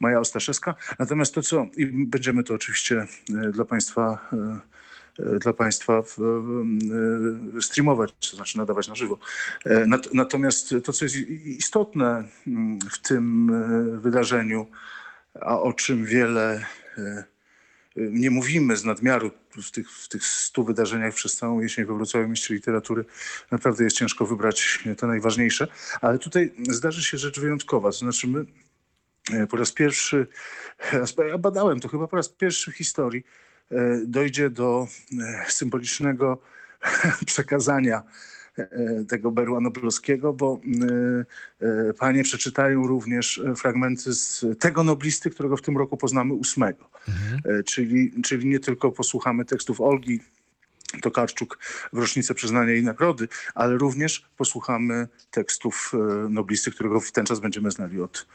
Maja 0.00 0.20
Ostaszewska. 0.20 0.74
Natomiast 0.98 1.34
to, 1.34 1.42
co 1.42 1.66
i 1.76 1.86
będziemy 1.86 2.44
to 2.44 2.54
oczywiście 2.54 3.06
e, 3.46 3.50
dla 3.50 3.64
Państwa 3.64 4.28
e, 4.32 4.36
e, 4.36 4.75
dla 5.40 5.52
Państwa 5.52 6.02
e, 7.58 7.62
streamować, 7.62 8.30
to 8.30 8.36
znaczy 8.36 8.58
nadawać 8.58 8.88
na 8.88 8.94
żywo. 8.94 9.18
E, 9.64 9.86
nat- 9.86 10.14
Natomiast 10.14 10.74
to, 10.84 10.92
co 10.92 11.04
jest 11.04 11.16
istotne 11.44 12.24
mm, 12.46 12.78
w 12.90 12.98
tym 12.98 13.50
e, 13.50 14.00
wydarzeniu, 14.00 14.66
a 15.40 15.60
o 15.60 15.72
czym 15.72 16.04
wiele 16.04 16.66
e, 16.98 17.24
nie 17.96 18.30
mówimy 18.30 18.76
z 18.76 18.84
nadmiaru 18.84 19.30
w 19.62 19.70
tych, 19.70 19.90
w 19.90 20.08
tych 20.08 20.24
stu 20.24 20.64
wydarzeniach 20.64 21.14
przez 21.14 21.36
całą 21.36 21.60
jesień 21.60 21.84
we 21.84 21.94
Wrocławiu 21.94 22.28
Mieście 22.28 22.54
Literatury. 22.54 23.04
Naprawdę 23.50 23.84
jest 23.84 23.96
ciężko 23.96 24.26
wybrać 24.26 24.84
te 24.98 25.06
najważniejsze, 25.06 25.68
ale 26.00 26.18
tutaj 26.18 26.52
zdarzy 26.68 27.04
się 27.04 27.18
rzecz 27.18 27.40
wyjątkowa. 27.40 27.88
To 27.88 27.98
znaczy 27.98 28.28
my 28.28 28.44
e, 29.32 29.46
po 29.46 29.56
raz 29.56 29.72
pierwszy, 29.72 30.26
ja 31.28 31.38
badałem 31.38 31.80
to 31.80 31.88
chyba 31.88 32.08
po 32.08 32.16
raz 32.16 32.28
pierwszy 32.28 32.72
w 32.72 32.74
historii, 32.74 33.24
e, 33.24 33.45
dojdzie 34.06 34.50
do 34.50 34.86
e, 35.22 35.50
symbolicznego 35.50 36.38
przekazania 37.26 38.02
e, 38.58 39.04
tego 39.08 39.30
berła 39.30 39.60
noblowskiego, 39.60 40.32
bo 40.32 40.60
e, 41.60 41.66
e, 41.66 41.92
panie 41.94 42.22
przeczytają 42.22 42.86
również 42.86 43.38
e, 43.38 43.54
fragmenty 43.54 44.12
z 44.12 44.44
tego 44.58 44.84
noblisty, 44.84 45.30
którego 45.30 45.56
w 45.56 45.62
tym 45.62 45.76
roku 45.76 45.96
poznamy 45.96 46.34
ósmego. 46.34 46.90
E, 47.44 47.62
Czyli, 47.62 48.22
czyli 48.22 48.46
nie 48.48 48.60
tylko 48.60 48.92
posłuchamy 48.92 49.44
tekstów 49.44 49.80
Olgi 49.80 50.20
Tokarczuk 51.02 51.58
w 51.92 51.98
rocznicę 51.98 52.34
przyznania 52.34 52.72
jej 52.72 52.82
nagrody, 52.84 53.28
ale 53.54 53.78
również 53.78 54.28
posłuchamy 54.36 55.08
tekstów 55.30 55.92
e, 55.94 56.28
noblisty, 56.28 56.70
którego 56.70 57.00
w 57.00 57.12
ten 57.12 57.26
czas 57.26 57.40
będziemy 57.40 57.70
znali 57.70 58.00
od, 58.00 58.26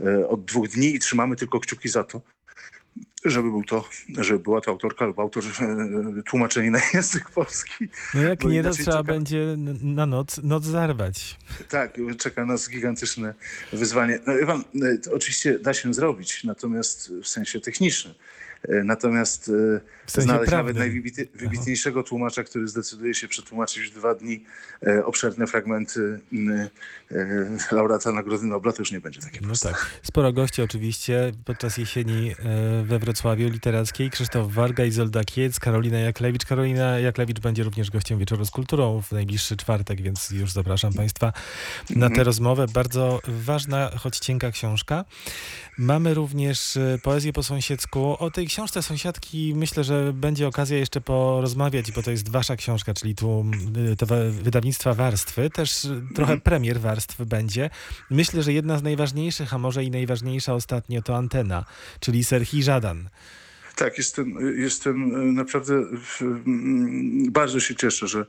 e, 0.00 0.28
od 0.28 0.44
dwóch 0.44 0.68
dni 0.68 0.94
i 0.94 0.98
trzymamy 0.98 1.36
tylko 1.36 1.60
kciuki 1.60 1.88
za 1.88 2.04
to, 2.04 2.20
żeby 3.24 3.50
był 3.50 3.64
to, 3.64 3.88
żeby 4.18 4.38
była 4.38 4.60
to 4.60 4.70
autorka 4.70 5.04
lub 5.04 5.18
autor 5.18 5.42
e, 5.44 6.22
tłumaczeni 6.22 6.70
na 6.70 6.80
język 6.94 7.30
polski. 7.30 7.88
No 8.14 8.22
jak 8.22 8.44
nie, 8.44 8.62
to 8.62 8.70
trzeba 8.70 8.90
czeka- 8.90 9.06
będzie 9.06 9.56
na 9.82 10.06
noc, 10.06 10.40
noc 10.42 10.64
zarwać. 10.64 11.36
Tak, 11.68 11.98
czeka 12.18 12.46
nas 12.46 12.68
gigantyczne 12.70 13.34
wyzwanie. 13.72 14.18
No, 14.26 14.34
wie 14.34 14.46
pan, 14.46 14.60
e, 14.60 15.12
oczywiście 15.14 15.58
da 15.58 15.74
się 15.74 15.94
zrobić, 15.94 16.44
natomiast 16.44 17.12
w 17.22 17.28
sensie 17.28 17.60
technicznym. 17.60 18.14
E, 18.68 18.84
Natomiast 18.84 19.48
e, 19.48 19.80
W 20.06 20.10
sensie 20.10 20.24
znaleźć 20.24 20.50
prawnym. 20.50 20.76
nawet 20.76 20.92
najwybitniejszego 21.34 22.02
tłumacza, 22.02 22.44
który 22.44 22.68
zdecyduje 22.68 23.14
się 23.14 23.28
przetłumaczyć 23.28 23.82
w 23.82 23.94
dwa 23.94 24.14
dni 24.14 24.44
e, 24.86 25.04
obszerne 25.04 25.46
fragmenty 25.46 26.20
laureata 27.72 28.12
Nagrody 28.12 28.46
Nobla, 28.46 28.72
to 28.72 28.78
już 28.82 28.92
nie 28.92 29.00
będzie 29.00 29.20
takie 29.20 29.38
No 29.40 29.46
proste. 29.46 29.68
tak. 29.68 29.90
Sporo 30.02 30.32
gości 30.32 30.62
oczywiście 30.62 31.32
podczas 31.44 31.78
jesieni 31.78 32.34
we 32.84 32.98
Wrocławiu 32.98 33.48
Literackiej. 33.48 34.10
Krzysztof 34.10 34.52
Warga, 34.52 34.84
Izolda 34.84 35.24
Kiec, 35.24 35.60
Karolina 35.60 35.98
Jaklewicz. 35.98 36.44
Karolina 36.46 36.98
Jaklewicz 36.98 37.40
będzie 37.40 37.62
również 37.62 37.90
gościem 37.90 38.18
Wieczoru 38.18 38.44
z 38.44 38.50
Kulturą 38.50 39.02
w 39.02 39.12
najbliższy 39.12 39.56
czwartek, 39.56 40.02
więc 40.02 40.30
już 40.30 40.52
zapraszam 40.52 40.92
Państwa 40.92 41.32
na 41.90 42.10
tę 42.10 42.24
rozmowę. 42.24 42.66
Bardzo 42.74 43.20
ważna, 43.28 43.90
choć 43.98 44.18
cienka 44.18 44.50
książka. 44.50 45.04
Mamy 45.78 46.14
również 46.14 46.78
poezję 47.02 47.32
po 47.32 47.42
sąsiedzku. 47.42 48.16
O 48.18 48.30
tej 48.30 48.46
książce 48.50 48.82
Sąsiadki 48.82 49.52
myślę, 49.56 49.84
że 49.84 50.12
będzie 50.12 50.48
okazja 50.48 50.78
jeszcze 50.78 51.00
porozmawiać, 51.00 51.92
bo 51.92 52.02
to 52.02 52.10
jest 52.10 52.28
wasza 52.28 52.56
książka, 52.56 52.94
czyli 52.94 53.14
tu 53.14 53.44
y, 53.92 53.96
to 53.96 54.06
wa- 54.06 54.16
wydawnictwa 54.30 54.94
Warstwy. 54.94 55.50
Też 55.50 55.84
y, 55.84 56.02
trochę 56.14 56.40
premier 56.40 56.80
Warstw 56.80 57.22
będzie. 57.24 57.70
Myślę, 58.10 58.42
że 58.42 58.52
jedna 58.52 58.78
z 58.78 58.82
najważniejszych, 58.82 59.54
a 59.54 59.58
może 59.58 59.84
i 59.84 59.90
najważniejsza 59.90 60.54
ostatnio 60.54 61.02
to 61.02 61.16
Antena, 61.16 61.64
czyli 62.00 62.24
Serhii 62.24 62.62
Żadan. 62.62 63.08
Tak, 63.76 63.98
jestem, 63.98 64.56
jestem 64.58 65.14
e, 65.14 65.18
naprawdę 65.32 65.74
mm, 66.20 67.32
bardzo 67.32 67.60
się 67.60 67.74
cieszę, 67.74 68.08
że 68.08 68.26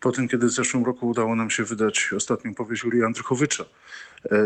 po 0.00 0.12
tym, 0.12 0.28
kiedy 0.28 0.46
w 0.46 0.50
zeszłym 0.50 0.84
roku 0.84 1.08
udało 1.08 1.36
nam 1.36 1.50
się 1.50 1.64
wydać 1.64 2.10
ostatnią 2.16 2.54
powieść 2.54 2.84
Jurija 2.84 3.06
Andrychowicza, 3.06 3.64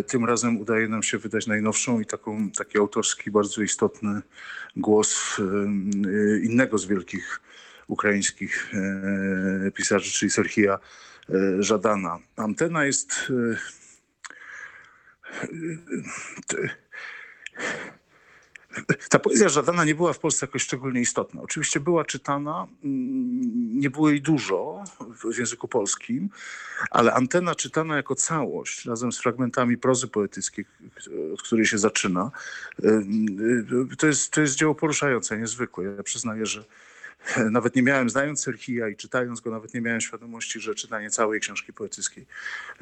tym 0.06 0.24
razem 0.24 0.60
udaje 0.60 0.88
nam 0.88 1.02
się 1.02 1.18
wydać 1.18 1.46
najnowszą 1.46 2.00
i 2.00 2.06
taką, 2.06 2.50
taki 2.50 2.78
autorski, 2.78 3.30
bardzo 3.30 3.62
istotny 3.62 4.22
głos 4.76 5.38
e, 5.38 5.42
e, 5.42 6.38
innego 6.38 6.78
z 6.78 6.86
wielkich 6.86 7.40
ukraińskich 7.88 8.74
e, 8.74 9.70
pisarzy, 9.70 10.10
czyli 10.10 10.30
Serhija 10.30 10.78
e, 11.30 11.62
Żadana. 11.62 12.18
Antena 12.36 12.84
jest 12.84 13.12
e, 13.30 13.56
ta 19.10 19.18
poezja 19.18 19.48
Żadana 19.48 19.84
nie 19.84 19.94
była 19.94 20.12
w 20.12 20.18
Polsce 20.18 20.46
jakoś 20.46 20.62
szczególnie 20.62 21.00
istotna. 21.00 21.42
Oczywiście 21.42 21.80
była 21.80 22.04
czytana, 22.04 22.66
mm, 22.84 23.80
nie 23.80 23.90
było 23.90 24.10
jej 24.10 24.22
dużo 24.22 24.84
w 25.34 25.38
języku 25.38 25.68
polskim, 25.68 26.28
ale 26.90 27.14
antena 27.14 27.54
czytana 27.54 27.96
jako 27.96 28.14
całość, 28.14 28.84
razem 28.84 29.12
z 29.12 29.18
fragmentami 29.18 29.78
prozy 29.78 30.08
poetyckiej, 30.08 30.64
od 31.34 31.42
której 31.42 31.66
się 31.66 31.78
zaczyna, 31.78 32.30
y, 32.84 32.88
y, 33.92 33.96
to 33.96 34.06
jest, 34.06 34.30
to 34.30 34.40
jest 34.40 34.54
dzieło 34.54 34.74
poruszające, 34.74 35.38
niezwykłe. 35.38 35.84
Ja 35.84 36.02
przyznaję, 36.02 36.46
że 36.46 36.64
nawet 37.50 37.76
nie 37.76 37.82
miałem, 37.82 38.10
znając 38.10 38.42
Serhija 38.42 38.88
i 38.88 38.96
czytając 38.96 39.40
go, 39.40 39.50
nawet 39.50 39.74
nie 39.74 39.80
miałem 39.80 40.00
świadomości, 40.00 40.60
że 40.60 40.74
czytanie 40.74 41.10
całej 41.10 41.40
książki 41.40 41.72
poetyckiej 41.72 42.26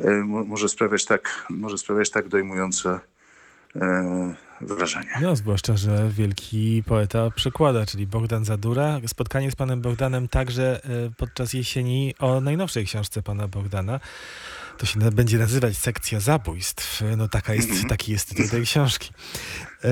y, 0.00 0.10
mo- 0.10 0.44
może 0.44 0.68
sprawiać 0.68 1.04
tak, 1.04 1.46
może 1.50 1.78
sprawiać 1.78 2.10
tak 2.10 2.28
dojmujące 2.28 3.00
wrażenie. 4.60 5.10
No, 5.20 5.36
zwłaszcza, 5.36 5.76
że 5.76 6.10
wielki 6.10 6.82
poeta 6.86 7.30
przekłada, 7.30 7.86
czyli 7.86 8.06
Bogdan 8.06 8.44
Zadura. 8.44 9.00
Spotkanie 9.06 9.50
z 9.50 9.56
panem 9.56 9.80
Bogdanem 9.80 10.28
także 10.28 10.84
e, 10.84 10.88
podczas 11.16 11.52
jesieni 11.52 12.14
o 12.18 12.40
najnowszej 12.40 12.86
książce 12.86 13.22
pana 13.22 13.48
Bogdana. 13.48 14.00
To 14.78 14.86
się 14.86 15.00
będzie 15.00 15.38
nazywać 15.38 15.76
Sekcja 15.76 16.20
Zabójstw. 16.20 17.02
No 17.16 17.28
taka 17.28 17.54
jest, 17.54 17.70
taki 17.88 18.12
jest 18.12 18.28
tytuł 18.28 18.48
tej 18.48 18.62
książki. 18.62 19.10
E, 19.84 19.88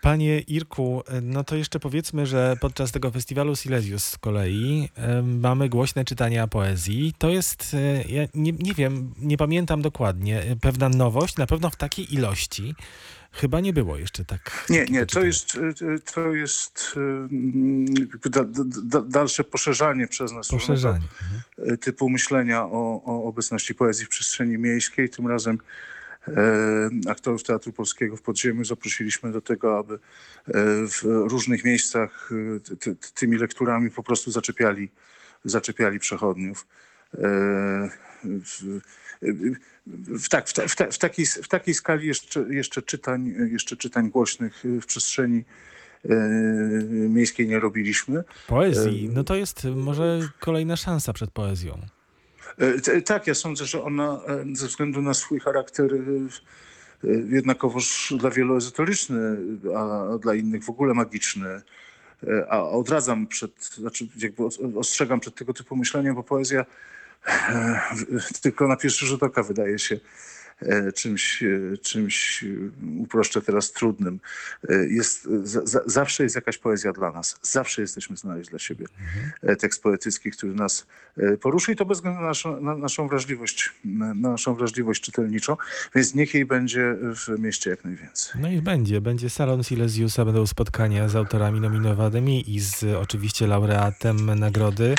Panie 0.00 0.40
Irku, 0.40 1.02
e, 1.08 1.20
no 1.20 1.44
to 1.44 1.56
jeszcze 1.56 1.80
powiedzmy, 1.80 2.26
że 2.26 2.56
podczas 2.60 2.92
tego 2.92 3.10
festiwalu 3.10 3.56
Silesius 3.56 4.04
z 4.04 4.18
kolei 4.18 4.88
e, 4.96 5.22
mamy 5.22 5.68
głośne 5.68 6.04
czytania 6.04 6.46
poezji. 6.46 7.14
To 7.18 7.30
jest, 7.30 7.74
e, 7.74 8.02
ja 8.08 8.22
nie, 8.34 8.52
nie 8.52 8.74
wiem, 8.74 9.14
nie 9.18 9.36
pamiętam 9.36 9.82
dokładnie, 9.82 10.42
e, 10.42 10.56
pewna 10.56 10.88
nowość, 10.88 11.36
na 11.36 11.46
pewno 11.46 11.70
w 11.70 11.76
takiej 11.76 12.14
ilości. 12.14 12.74
Chyba 13.34 13.60
nie 13.60 13.72
było 13.72 13.96
jeszcze 13.96 14.24
tak. 14.24 14.66
Nie, 14.70 14.84
nie, 14.84 15.00
to 15.00 15.06
czytania. 15.06 15.26
jest, 15.26 15.54
y, 15.54 16.00
to 16.14 16.34
jest 16.34 16.94
mm, 16.96 17.84
da, 18.24 18.44
da, 18.84 19.00
dalsze 19.00 19.44
poszerzanie 19.44 20.08
przez 20.08 20.32
nas 20.32 20.48
Poszerzanie. 20.48 21.00
różnego, 21.58 21.72
y, 21.74 21.78
typu 21.78 22.10
myślenia 22.10 22.64
o, 22.64 23.02
o 23.04 23.24
obecności 23.24 23.74
poezji 23.74 24.06
w 24.06 24.08
przestrzeni 24.08 24.58
miejskiej. 24.58 25.08
Tym 25.10 25.26
razem 25.26 25.58
aktorów 27.08 27.42
Teatru 27.42 27.72
Polskiego 27.72 28.16
w 28.16 28.22
Podziemiu 28.22 28.64
zaprosiliśmy 28.64 29.32
do 29.32 29.40
tego, 29.40 29.78
aby 29.78 29.98
w 30.88 31.02
różnych 31.04 31.64
miejscach 31.64 32.32
y, 32.32 32.76
ty, 32.76 32.96
tymi 33.14 33.36
lekturami 33.36 33.90
po 33.90 34.02
prostu 34.02 34.30
zaczepiali, 34.30 34.90
zaczepiali 35.44 35.98
przechodniów. 35.98 36.66
E, 39.88 40.18
w, 40.18 40.28
tak, 40.28 40.48
w, 40.48 40.52
ta, 40.52 40.68
w, 40.68 40.76
ta, 40.76 40.90
w, 40.90 40.98
takiej, 40.98 41.26
w 41.26 41.48
takiej 41.48 41.74
skali 41.74 42.06
jeszcze, 42.06 42.44
jeszcze, 42.50 42.82
czytań, 42.82 43.34
jeszcze 43.52 43.76
czytań 43.76 44.10
głośnych 44.10 44.64
w 44.82 44.86
przestrzeni 44.86 45.44
e, 46.04 46.14
miejskiej 47.08 47.48
nie 47.48 47.60
robiliśmy. 47.60 48.24
Poezji, 48.46 49.10
no 49.12 49.24
to 49.24 49.34
jest 49.36 49.64
może 49.76 50.28
kolejna 50.40 50.76
szansa 50.76 51.12
przed 51.12 51.30
poezją. 51.30 51.78
E, 52.58 53.00
Tak, 53.02 53.26
ja 53.26 53.34
sądzę, 53.34 53.64
że 53.64 53.82
ona 53.82 54.20
e, 54.28 54.44
ze 54.56 54.66
względu 54.66 55.02
na 55.02 55.14
swój 55.14 55.40
charakter 55.40 55.94
e, 55.94 55.98
e, 55.98 57.12
jednakowoż 57.30 58.14
dla 58.18 58.30
wielu 58.30 58.56
ezoteryczny, 58.56 59.36
a 59.76 60.04
dla 60.18 60.34
innych 60.34 60.64
w 60.64 60.70
ogóle 60.70 60.94
magiczny. 60.94 61.48
E, 61.48 61.62
A 62.50 62.62
odradzam 62.62 63.26
przed, 63.26 63.64
znaczy 63.64 64.08
jakby 64.18 64.42
os- 64.44 64.58
ostrzegam 64.76 65.20
przed 65.20 65.34
tego 65.34 65.52
typu 65.54 65.76
myśleniem, 65.76 66.14
bo 66.14 66.22
poezja 66.22 66.60
e, 66.60 66.64
tylko 68.42 68.68
na 68.68 68.76
pierwszy 68.76 69.06
rzut 69.06 69.22
oka 69.22 69.42
wydaje 69.42 69.78
się 69.78 70.00
czymś, 70.94 71.42
e, 71.42 71.78
czymś 71.78 72.44
e, 72.44 72.46
uproszczę 73.00 73.42
teraz 73.42 73.72
trudnym. 73.72 74.20
E, 74.68 74.86
Jest, 74.86 75.28
za, 75.42 75.66
za, 75.66 75.80
zawsze 75.86 76.22
jest 76.22 76.34
jakaś 76.34 76.58
poezja 76.58 76.92
dla 76.92 77.12
nas. 77.12 77.38
Zawsze 77.42 77.82
jesteśmy 77.82 78.16
znaleźć 78.16 78.50
dla 78.50 78.58
siebie 78.58 78.86
e, 79.42 79.56
tekst 79.56 79.82
poetycki, 79.82 80.30
który 80.30 80.54
nas 80.54 80.86
e, 81.16 81.36
poruszy 81.36 81.72
i 81.72 81.76
to 81.76 81.84
bez 81.84 81.98
względu 81.98 82.20
na 82.20 82.26
naszą, 82.26 82.60
na 82.60 82.76
naszą 82.76 83.08
wrażliwość, 83.08 83.72
na 83.84 84.14
na 84.14 84.30
naszą 84.30 84.54
wrażliwość 84.54 85.02
czytelniczą, 85.02 85.56
więc 85.94 86.14
niech 86.14 86.34
jej 86.34 86.44
będzie 86.44 86.96
w 87.00 87.38
mieście 87.38 87.70
jak 87.70 87.84
najwięcej. 87.84 88.40
No 88.40 88.50
i 88.50 88.62
będzie. 88.62 89.00
Będzie 89.00 89.30
salon 89.30 89.62
Silesiusa, 89.62 90.24
będą 90.24 90.46
spotkania 90.46 91.08
z 91.08 91.16
autorami 91.16 91.60
nominowanymi 91.60 92.54
i 92.54 92.60
z 92.60 92.84
oczywiście 92.84 93.46
laureatem 93.46 94.38
nagrody 94.38 94.94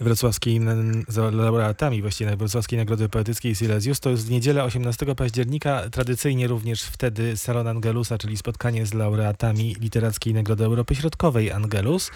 wrocławskiej, 0.00 0.60
z 1.08 1.16
laureatami 1.16 2.02
właściwie 2.02 2.36
wrocławskiej 2.36 2.78
nagrody 2.78 3.08
poetyckiej 3.08 3.54
Silesius. 3.54 4.00
To 4.00 4.10
jest 4.10 4.26
w 4.26 4.30
niedzielę 4.30 4.64
18 4.64 4.97
października. 5.06 5.90
Tradycyjnie 5.90 6.46
również 6.46 6.82
wtedy 6.82 7.36
salon 7.36 7.68
Angelusa, 7.68 8.18
czyli 8.18 8.36
spotkanie 8.36 8.86
z 8.86 8.94
laureatami 8.94 9.76
Literackiej 9.80 10.34
Nagrody 10.34 10.64
Europy 10.64 10.94
Środkowej 10.94 11.52
Angelus. 11.52 12.10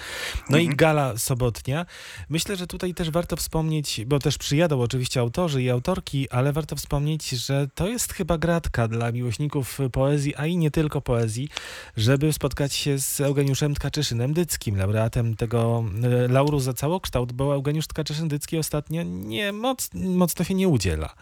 No 0.51 0.59
i 0.59 0.69
gala 0.69 1.19
sobotnia. 1.19 1.87
Myślę, 2.29 2.57
że 2.57 2.67
tutaj 2.67 2.95
też 2.95 3.11
warto 3.11 3.37
wspomnieć, 3.37 4.01
bo 4.07 4.19
też 4.19 4.39
przyjadą 4.39 4.81
oczywiście 4.81 5.21
autorzy 5.21 5.63
i 5.63 5.71
autorki, 5.71 6.31
ale 6.31 6.53
warto 6.53 6.77
wspomnieć, 6.77 7.29
że 7.29 7.69
to 7.75 7.89
jest 7.89 8.13
chyba 8.13 8.39
gratka 8.39 8.89
dla 8.89 9.13
miłośników 9.13 9.79
poezji, 9.93 10.37
a 10.37 10.47
i 10.47 10.57
nie 10.57 10.71
tylko 10.71 11.01
poezji, 11.01 11.49
żeby 11.97 12.33
spotkać 12.33 12.75
się 12.75 12.99
z 12.99 13.21
Eugeniuszem 13.21 13.75
Tkaczyszynem-Dyckim, 13.75 14.77
laureatem 14.77 15.37
tego 15.37 15.85
e, 16.03 16.29
lauru 16.29 16.61
za 16.61 16.73
całokształt, 16.73 17.33
bo 17.33 17.55
Eugeniusz 17.55 17.87
Tkaczyszyn-Dycki 17.87 18.59
ostatnio 18.59 19.03
nie 19.03 19.53
moc, 19.53 19.91
mocno 19.95 20.45
się 20.45 20.55
nie 20.55 20.69
udziela. 20.69 21.15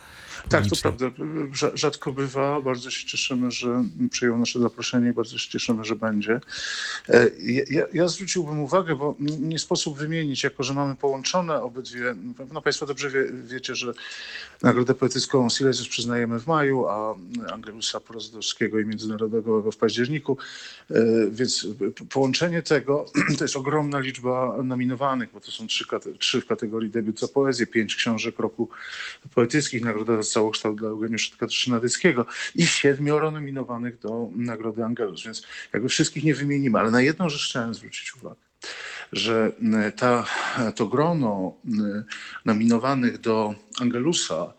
Tak, 0.49 0.67
to 0.67 0.77
prawda. 0.83 1.07
Rza- 1.53 1.77
rzadko 1.77 2.13
bywa. 2.13 2.61
Bardzo 2.61 2.91
się 2.91 3.07
cieszymy, 3.07 3.51
że 3.51 3.85
przyjął 4.11 4.39
nasze 4.39 4.61
zaproszenie 4.61 5.11
i 5.11 5.13
bardzo 5.13 5.39
się 5.39 5.51
cieszymy, 5.51 5.85
że 5.85 5.97
będzie. 5.97 6.41
E, 7.09 7.31
Ja, 7.71 7.85
ja- 7.93 8.09
zwróciłbym 8.09 8.61
uwagę, 8.61 8.97
bo 8.97 9.15
nie 9.41 9.59
sposób 9.59 9.99
wymienić, 9.99 10.45
jako 10.45 10.63
że 10.63 10.75
mamy 10.75 10.97
połączone 10.97 11.63
obydwie. 11.63 12.15
No 12.53 12.63
Państwo 12.63 12.87
dobrze 12.87 13.11
wie, 13.11 13.25
wiecie, 13.45 13.75
że 13.75 13.93
Nagrodę 14.63 14.95
Poetycką 14.95 15.49
Silesus 15.51 15.89
przyznajemy 15.89 16.41
w 16.41 16.47
maju, 16.47 16.87
a 16.89 17.15
Angelusa 17.53 18.01
Porozdowskiego 18.01 18.79
i 18.81 18.85
Międzynarodowego 18.87 19.73
w 19.73 19.77
październiku. 19.77 20.39
E, 20.91 20.95
Więc 21.31 21.67
połączenie 22.11 22.63
tego 22.63 23.05
to 23.39 23.45
jest 23.45 23.57
ogromna 23.57 23.99
liczba 24.01 24.57
nominowanych, 24.65 25.29
bo 25.33 25.41
to 25.41 25.51
są 25.51 25.67
trzy, 25.67 25.85
trzy 26.19 26.41
w 26.41 26.47
kategorii 26.47 26.91
debiut 26.91 27.21
za 27.21 27.29
poezję, 27.29 27.67
pięć 27.67 27.97
książek 27.97 28.39
roku 28.39 28.69
poetyckich, 29.35 29.85
nagroda 29.85 30.23
za 30.23 30.31
całokształt 30.31 30.79
dla 30.79 30.89
Eugeniusza 30.89 31.37
Katarzynadyckiego 31.41 32.27
i 32.55 32.67
siedmioro 32.67 33.31
nominowanych 33.31 33.99
do 33.99 34.29
Nagrody 34.37 34.85
Angelus. 34.85 35.25
Więc 35.25 35.47
jakby 35.73 35.89
wszystkich 35.89 36.25
nie 36.25 36.35
wymienimy, 36.35 36.79
ale 36.79 36.91
na 36.91 37.03
jedną 37.03 37.29
rzecz 37.29 37.49
chciałem 37.49 37.75
zwrócić 37.75 38.17
uwagę 38.17 38.51
że 39.13 39.53
m, 39.63 39.93
ta, 39.97 40.27
to 40.77 40.87
grono 40.87 41.57
m, 41.67 42.05
nominowanych 42.45 43.19
do 43.19 43.55
Angelusa, 43.81 44.53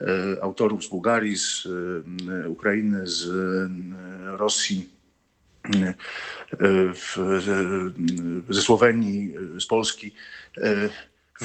e, 0.00 0.42
autorów 0.42 0.84
z 0.84 0.88
Bułgarii, 0.88 1.36
z 1.36 1.66
e, 1.66 2.48
Ukrainy, 2.48 3.06
z 3.06 3.28
e, 3.28 4.36
Rosji, 4.36 4.88
e, 5.64 5.94
e, 6.52 6.92
ze 8.48 8.62
Słowenii, 8.62 9.34
e, 9.56 9.60
z 9.60 9.66
Polski, 9.66 10.14
e, 10.56 10.88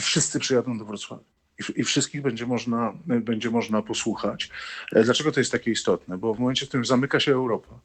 wszyscy 0.01 0.39
przyjadą 0.39 0.77
do 0.77 0.85
Wrocławia. 0.85 1.32
I, 1.75 1.83
wszystkich 1.83 2.21
będzie 2.21 2.45
można, 2.45 2.93
będzie 3.05 3.49
można 3.49 3.81
posłuchać. 3.81 4.49
E, 4.91 5.03
Dlaczego 5.03 5.31
to 5.31 5.39
jest 5.39 5.51
takie 5.51 5.71
istotne? 5.71 6.17
Bo 6.17 6.33
w 6.33 6.39
momencie, 6.39 6.65
w 6.65 6.69
którym 6.69 6.85
zamyka 6.85 7.19
się 7.19 7.31
Europa, 7.31 7.79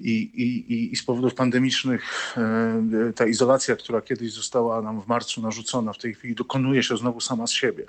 i, 0.00 0.10
i, 0.12 0.92
i- 0.92 0.96
z 0.96 1.02
powodów 1.04 1.34
pandemicznych 1.34 2.34
e, 2.36 3.12
ta 3.16 3.26
izolacja, 3.26 3.76
która 3.76 4.00
kiedyś 4.00 4.32
została 4.32 4.82
nam 4.82 5.00
w 5.02 5.06
marcu 5.06 5.42
narzucona, 5.42 5.92
w 5.92 5.98
tej 5.98 6.14
chwili 6.14 6.34
dokonuje 6.34 6.82
się 6.82 6.96
znowu 6.96 7.20
sama 7.20 7.46
z 7.46 7.50
siebie. 7.52 7.84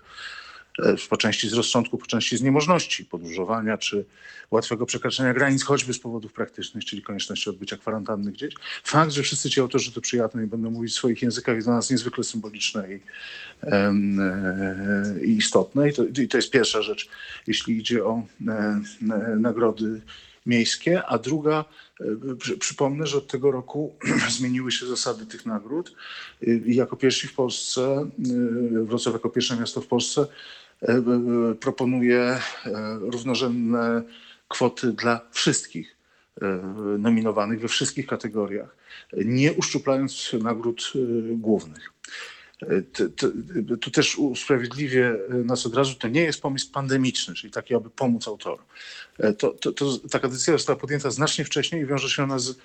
E, 0.79 0.95
Po 1.09 1.17
części 1.17 1.49
z 1.49 1.53
rozsądku, 1.53 1.97
po 1.97 2.05
części 2.05 2.38
z 2.38 2.41
niemożności 2.41 3.05
podróżowania 3.05 3.77
czy 3.77 4.05
łatwego 4.51 4.85
przekraczania 4.85 5.33
granic, 5.33 5.63
choćby 5.63 5.93
z 5.93 5.99
powodów 5.99 6.33
praktycznych, 6.33 6.85
czyli 6.85 7.01
konieczności 7.01 7.49
odbycia 7.49 7.77
kwarantanny 7.77 8.31
gdzieś. 8.31 8.53
Fakt, 8.83 9.11
że 9.11 9.23
wszyscy 9.23 9.49
ci 9.49 9.61
autorzy 9.61 9.91
tu 9.91 10.01
przyjadą 10.01 10.39
i 10.39 10.47
będą 10.47 10.71
mówić 10.71 10.91
w 10.91 10.95
swoich 10.95 11.21
językach 11.21 11.55
jest 11.55 11.67
dla 11.67 11.75
nas 11.75 11.89
niezwykle 11.89 12.23
symboliczne 12.23 12.93
i, 12.93 12.99
e, 13.63 13.93
i 15.25 15.38
istotne. 15.38 15.89
I 15.89 15.93
to, 15.93 16.03
I 16.21 16.27
to 16.27 16.38
jest 16.38 16.51
pierwsza 16.51 16.81
rzecz, 16.81 17.09
jeśli 17.47 17.77
idzie 17.77 18.05
o 18.05 18.23
e, 18.47 18.81
nagrody 19.38 20.01
miejskie, 20.45 21.05
a 21.05 21.17
druga, 21.17 21.65
przy, 22.39 22.57
przypomnę, 22.57 23.07
że 23.07 23.17
od 23.17 23.27
tego 23.27 23.51
roku 23.51 23.95
zmieniły 24.38 24.71
się 24.71 24.85
zasady 24.85 25.25
tych 25.25 25.45
nagród 25.45 25.95
jako 26.65 26.95
pierwsi 26.95 27.27
w 27.27 27.33
Polsce, 27.33 28.09
Wrocław 28.83 29.13
jako 29.13 29.29
pierwsze 29.29 29.57
miasto 29.57 29.81
w 29.81 29.88
Polsce 29.88 30.27
proponuje 31.59 32.19
e, 32.21 32.39
równorzędne 32.99 34.01
kwoty 34.47 34.93
dla 34.93 35.21
wszystkich 35.31 35.95
e, 36.41 36.45
nominowanych 36.99 37.61
we 37.61 37.67
wszystkich 37.67 38.07
kategoriach, 38.07 38.75
nie 39.13 39.53
uszczuplając 39.53 40.31
nagród 40.41 40.93
e, 40.95 40.99
głównych. 41.35 41.91
E, 42.61 43.77
Tu 43.81 43.91
też 43.91 44.17
usprawiedliwię 44.17 45.15
nas 45.29 45.65
od 45.65 45.75
razu, 45.75 45.95
to 45.95 46.07
nie 46.07 46.21
jest 46.21 46.41
pomysł 46.41 46.71
pandemiczny, 46.71 47.33
czyli 47.35 47.53
taki, 47.53 47.75
aby 47.75 47.89
pomóc 47.89 48.27
autorom. 48.27 48.65
E, 49.19 49.33
To, 49.33 49.49
to, 49.51 49.71
to, 49.71 49.97
taka 50.11 50.27
decyzja 50.27 50.53
została 50.53 50.79
podjęta 50.79 51.11
znacznie 51.11 51.45
wcześniej 51.45 51.81
i 51.81 51.85
wiąże 51.85 52.09
się 52.09 52.23
ona 52.23 52.39
z 52.39 52.57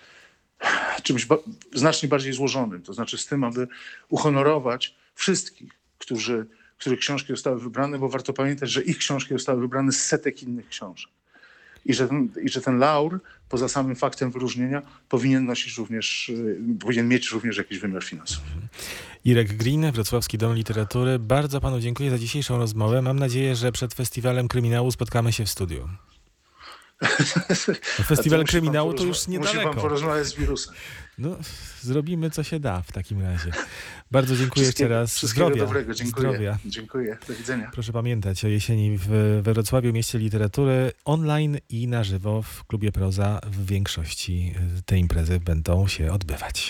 czymś 1.02 1.26
ba- 1.26 1.38
znacznie 1.74 2.08
bardziej 2.08 2.32
złożonym, 2.32 2.82
to 2.82 2.94
znaczy 2.94 3.18
z 3.18 3.26
tym, 3.26 3.44
aby 3.44 3.68
uhonorować 4.08 4.94
wszystkich, 5.14 5.72
którzy, 5.98 6.46
których 6.80 7.00
książki 7.00 7.28
zostały 7.28 7.60
wybrane, 7.60 7.98
bo 7.98 8.08
warto 8.08 8.32
pamiętać, 8.32 8.70
że 8.70 8.82
ich 8.82 8.98
książki 8.98 9.34
zostały 9.34 9.60
wybrane 9.60 9.92
z 9.92 10.02
setek 10.02 10.42
innych 10.42 10.68
książek. 10.68 11.10
I 11.86 11.94
że, 11.94 12.08
ten, 12.08 12.28
I 12.42 12.48
że 12.48 12.60
ten 12.60 12.78
laur, 12.78 13.20
poza 13.48 13.68
samym 13.68 13.96
faktem 13.96 14.30
wyróżnienia, 14.30 14.82
powinien 15.08 15.44
nosić 15.44 15.78
również, 15.78 16.28
y, 16.28 16.58
powinien 16.80 17.08
mieć 17.08 17.30
również 17.30 17.56
jakiś 17.56 17.78
wymiar 17.78 18.04
finansowy. 18.04 18.46
Irek 19.24 19.56
Green, 19.56 19.92
Wrocławski 19.92 20.38
Dom 20.38 20.54
Literatury. 20.54 21.18
Bardzo 21.18 21.60
panu 21.60 21.80
dziękuję 21.80 22.10
za 22.10 22.18
dzisiejszą 22.18 22.58
rozmowę. 22.58 23.02
Mam 23.02 23.18
nadzieję, 23.18 23.56
że 23.56 23.72
przed 23.72 23.94
Festiwalem 23.94 24.48
Kryminału 24.48 24.90
spotkamy 24.90 25.32
się 25.32 25.44
w 25.44 25.50
studiu. 25.50 25.88
Festiwal 28.06 28.44
Kryminału 28.44 28.94
to 28.94 29.04
już 29.04 29.28
Musi 29.28 29.38
pan 29.38 29.48
niedaleko. 29.48 29.80
porozmawiać 29.80 30.26
z 30.26 30.34
wirusem. 30.34 30.74
No, 31.18 31.36
zrobimy 31.80 32.30
co 32.30 32.42
się 32.42 32.60
da 32.60 32.82
w 32.82 32.92
takim 32.92 33.22
razie. 33.22 33.50
Bardzo 34.10 34.36
dziękuję 34.36 34.66
jeszcze 34.66 34.88
raz. 34.88 35.14
Wszystkiego 35.14 35.46
Zdrowia. 35.46 35.64
dobrego. 35.64 35.94
Dziękuję. 35.94 36.28
Zdrowia. 36.28 36.58
Dziękuję. 36.66 37.18
Do 37.28 37.34
widzenia. 37.34 37.70
Proszę 37.72 37.92
pamiętać 37.92 38.44
o 38.44 38.48
jesieni 38.48 38.98
w 38.98 39.06
we 39.42 39.52
Wrocławiu, 39.54 39.92
mieście 39.92 40.18
literatury, 40.18 40.92
online 41.04 41.58
i 41.68 41.88
na 41.88 42.04
żywo 42.04 42.42
w 42.42 42.64
klubie 42.64 42.92
Proza 42.92 43.40
w 43.46 43.66
większości 43.66 44.54
te 44.86 44.98
imprezy 44.98 45.40
będą 45.40 45.88
się 45.88 46.12
odbywać. 46.12 46.68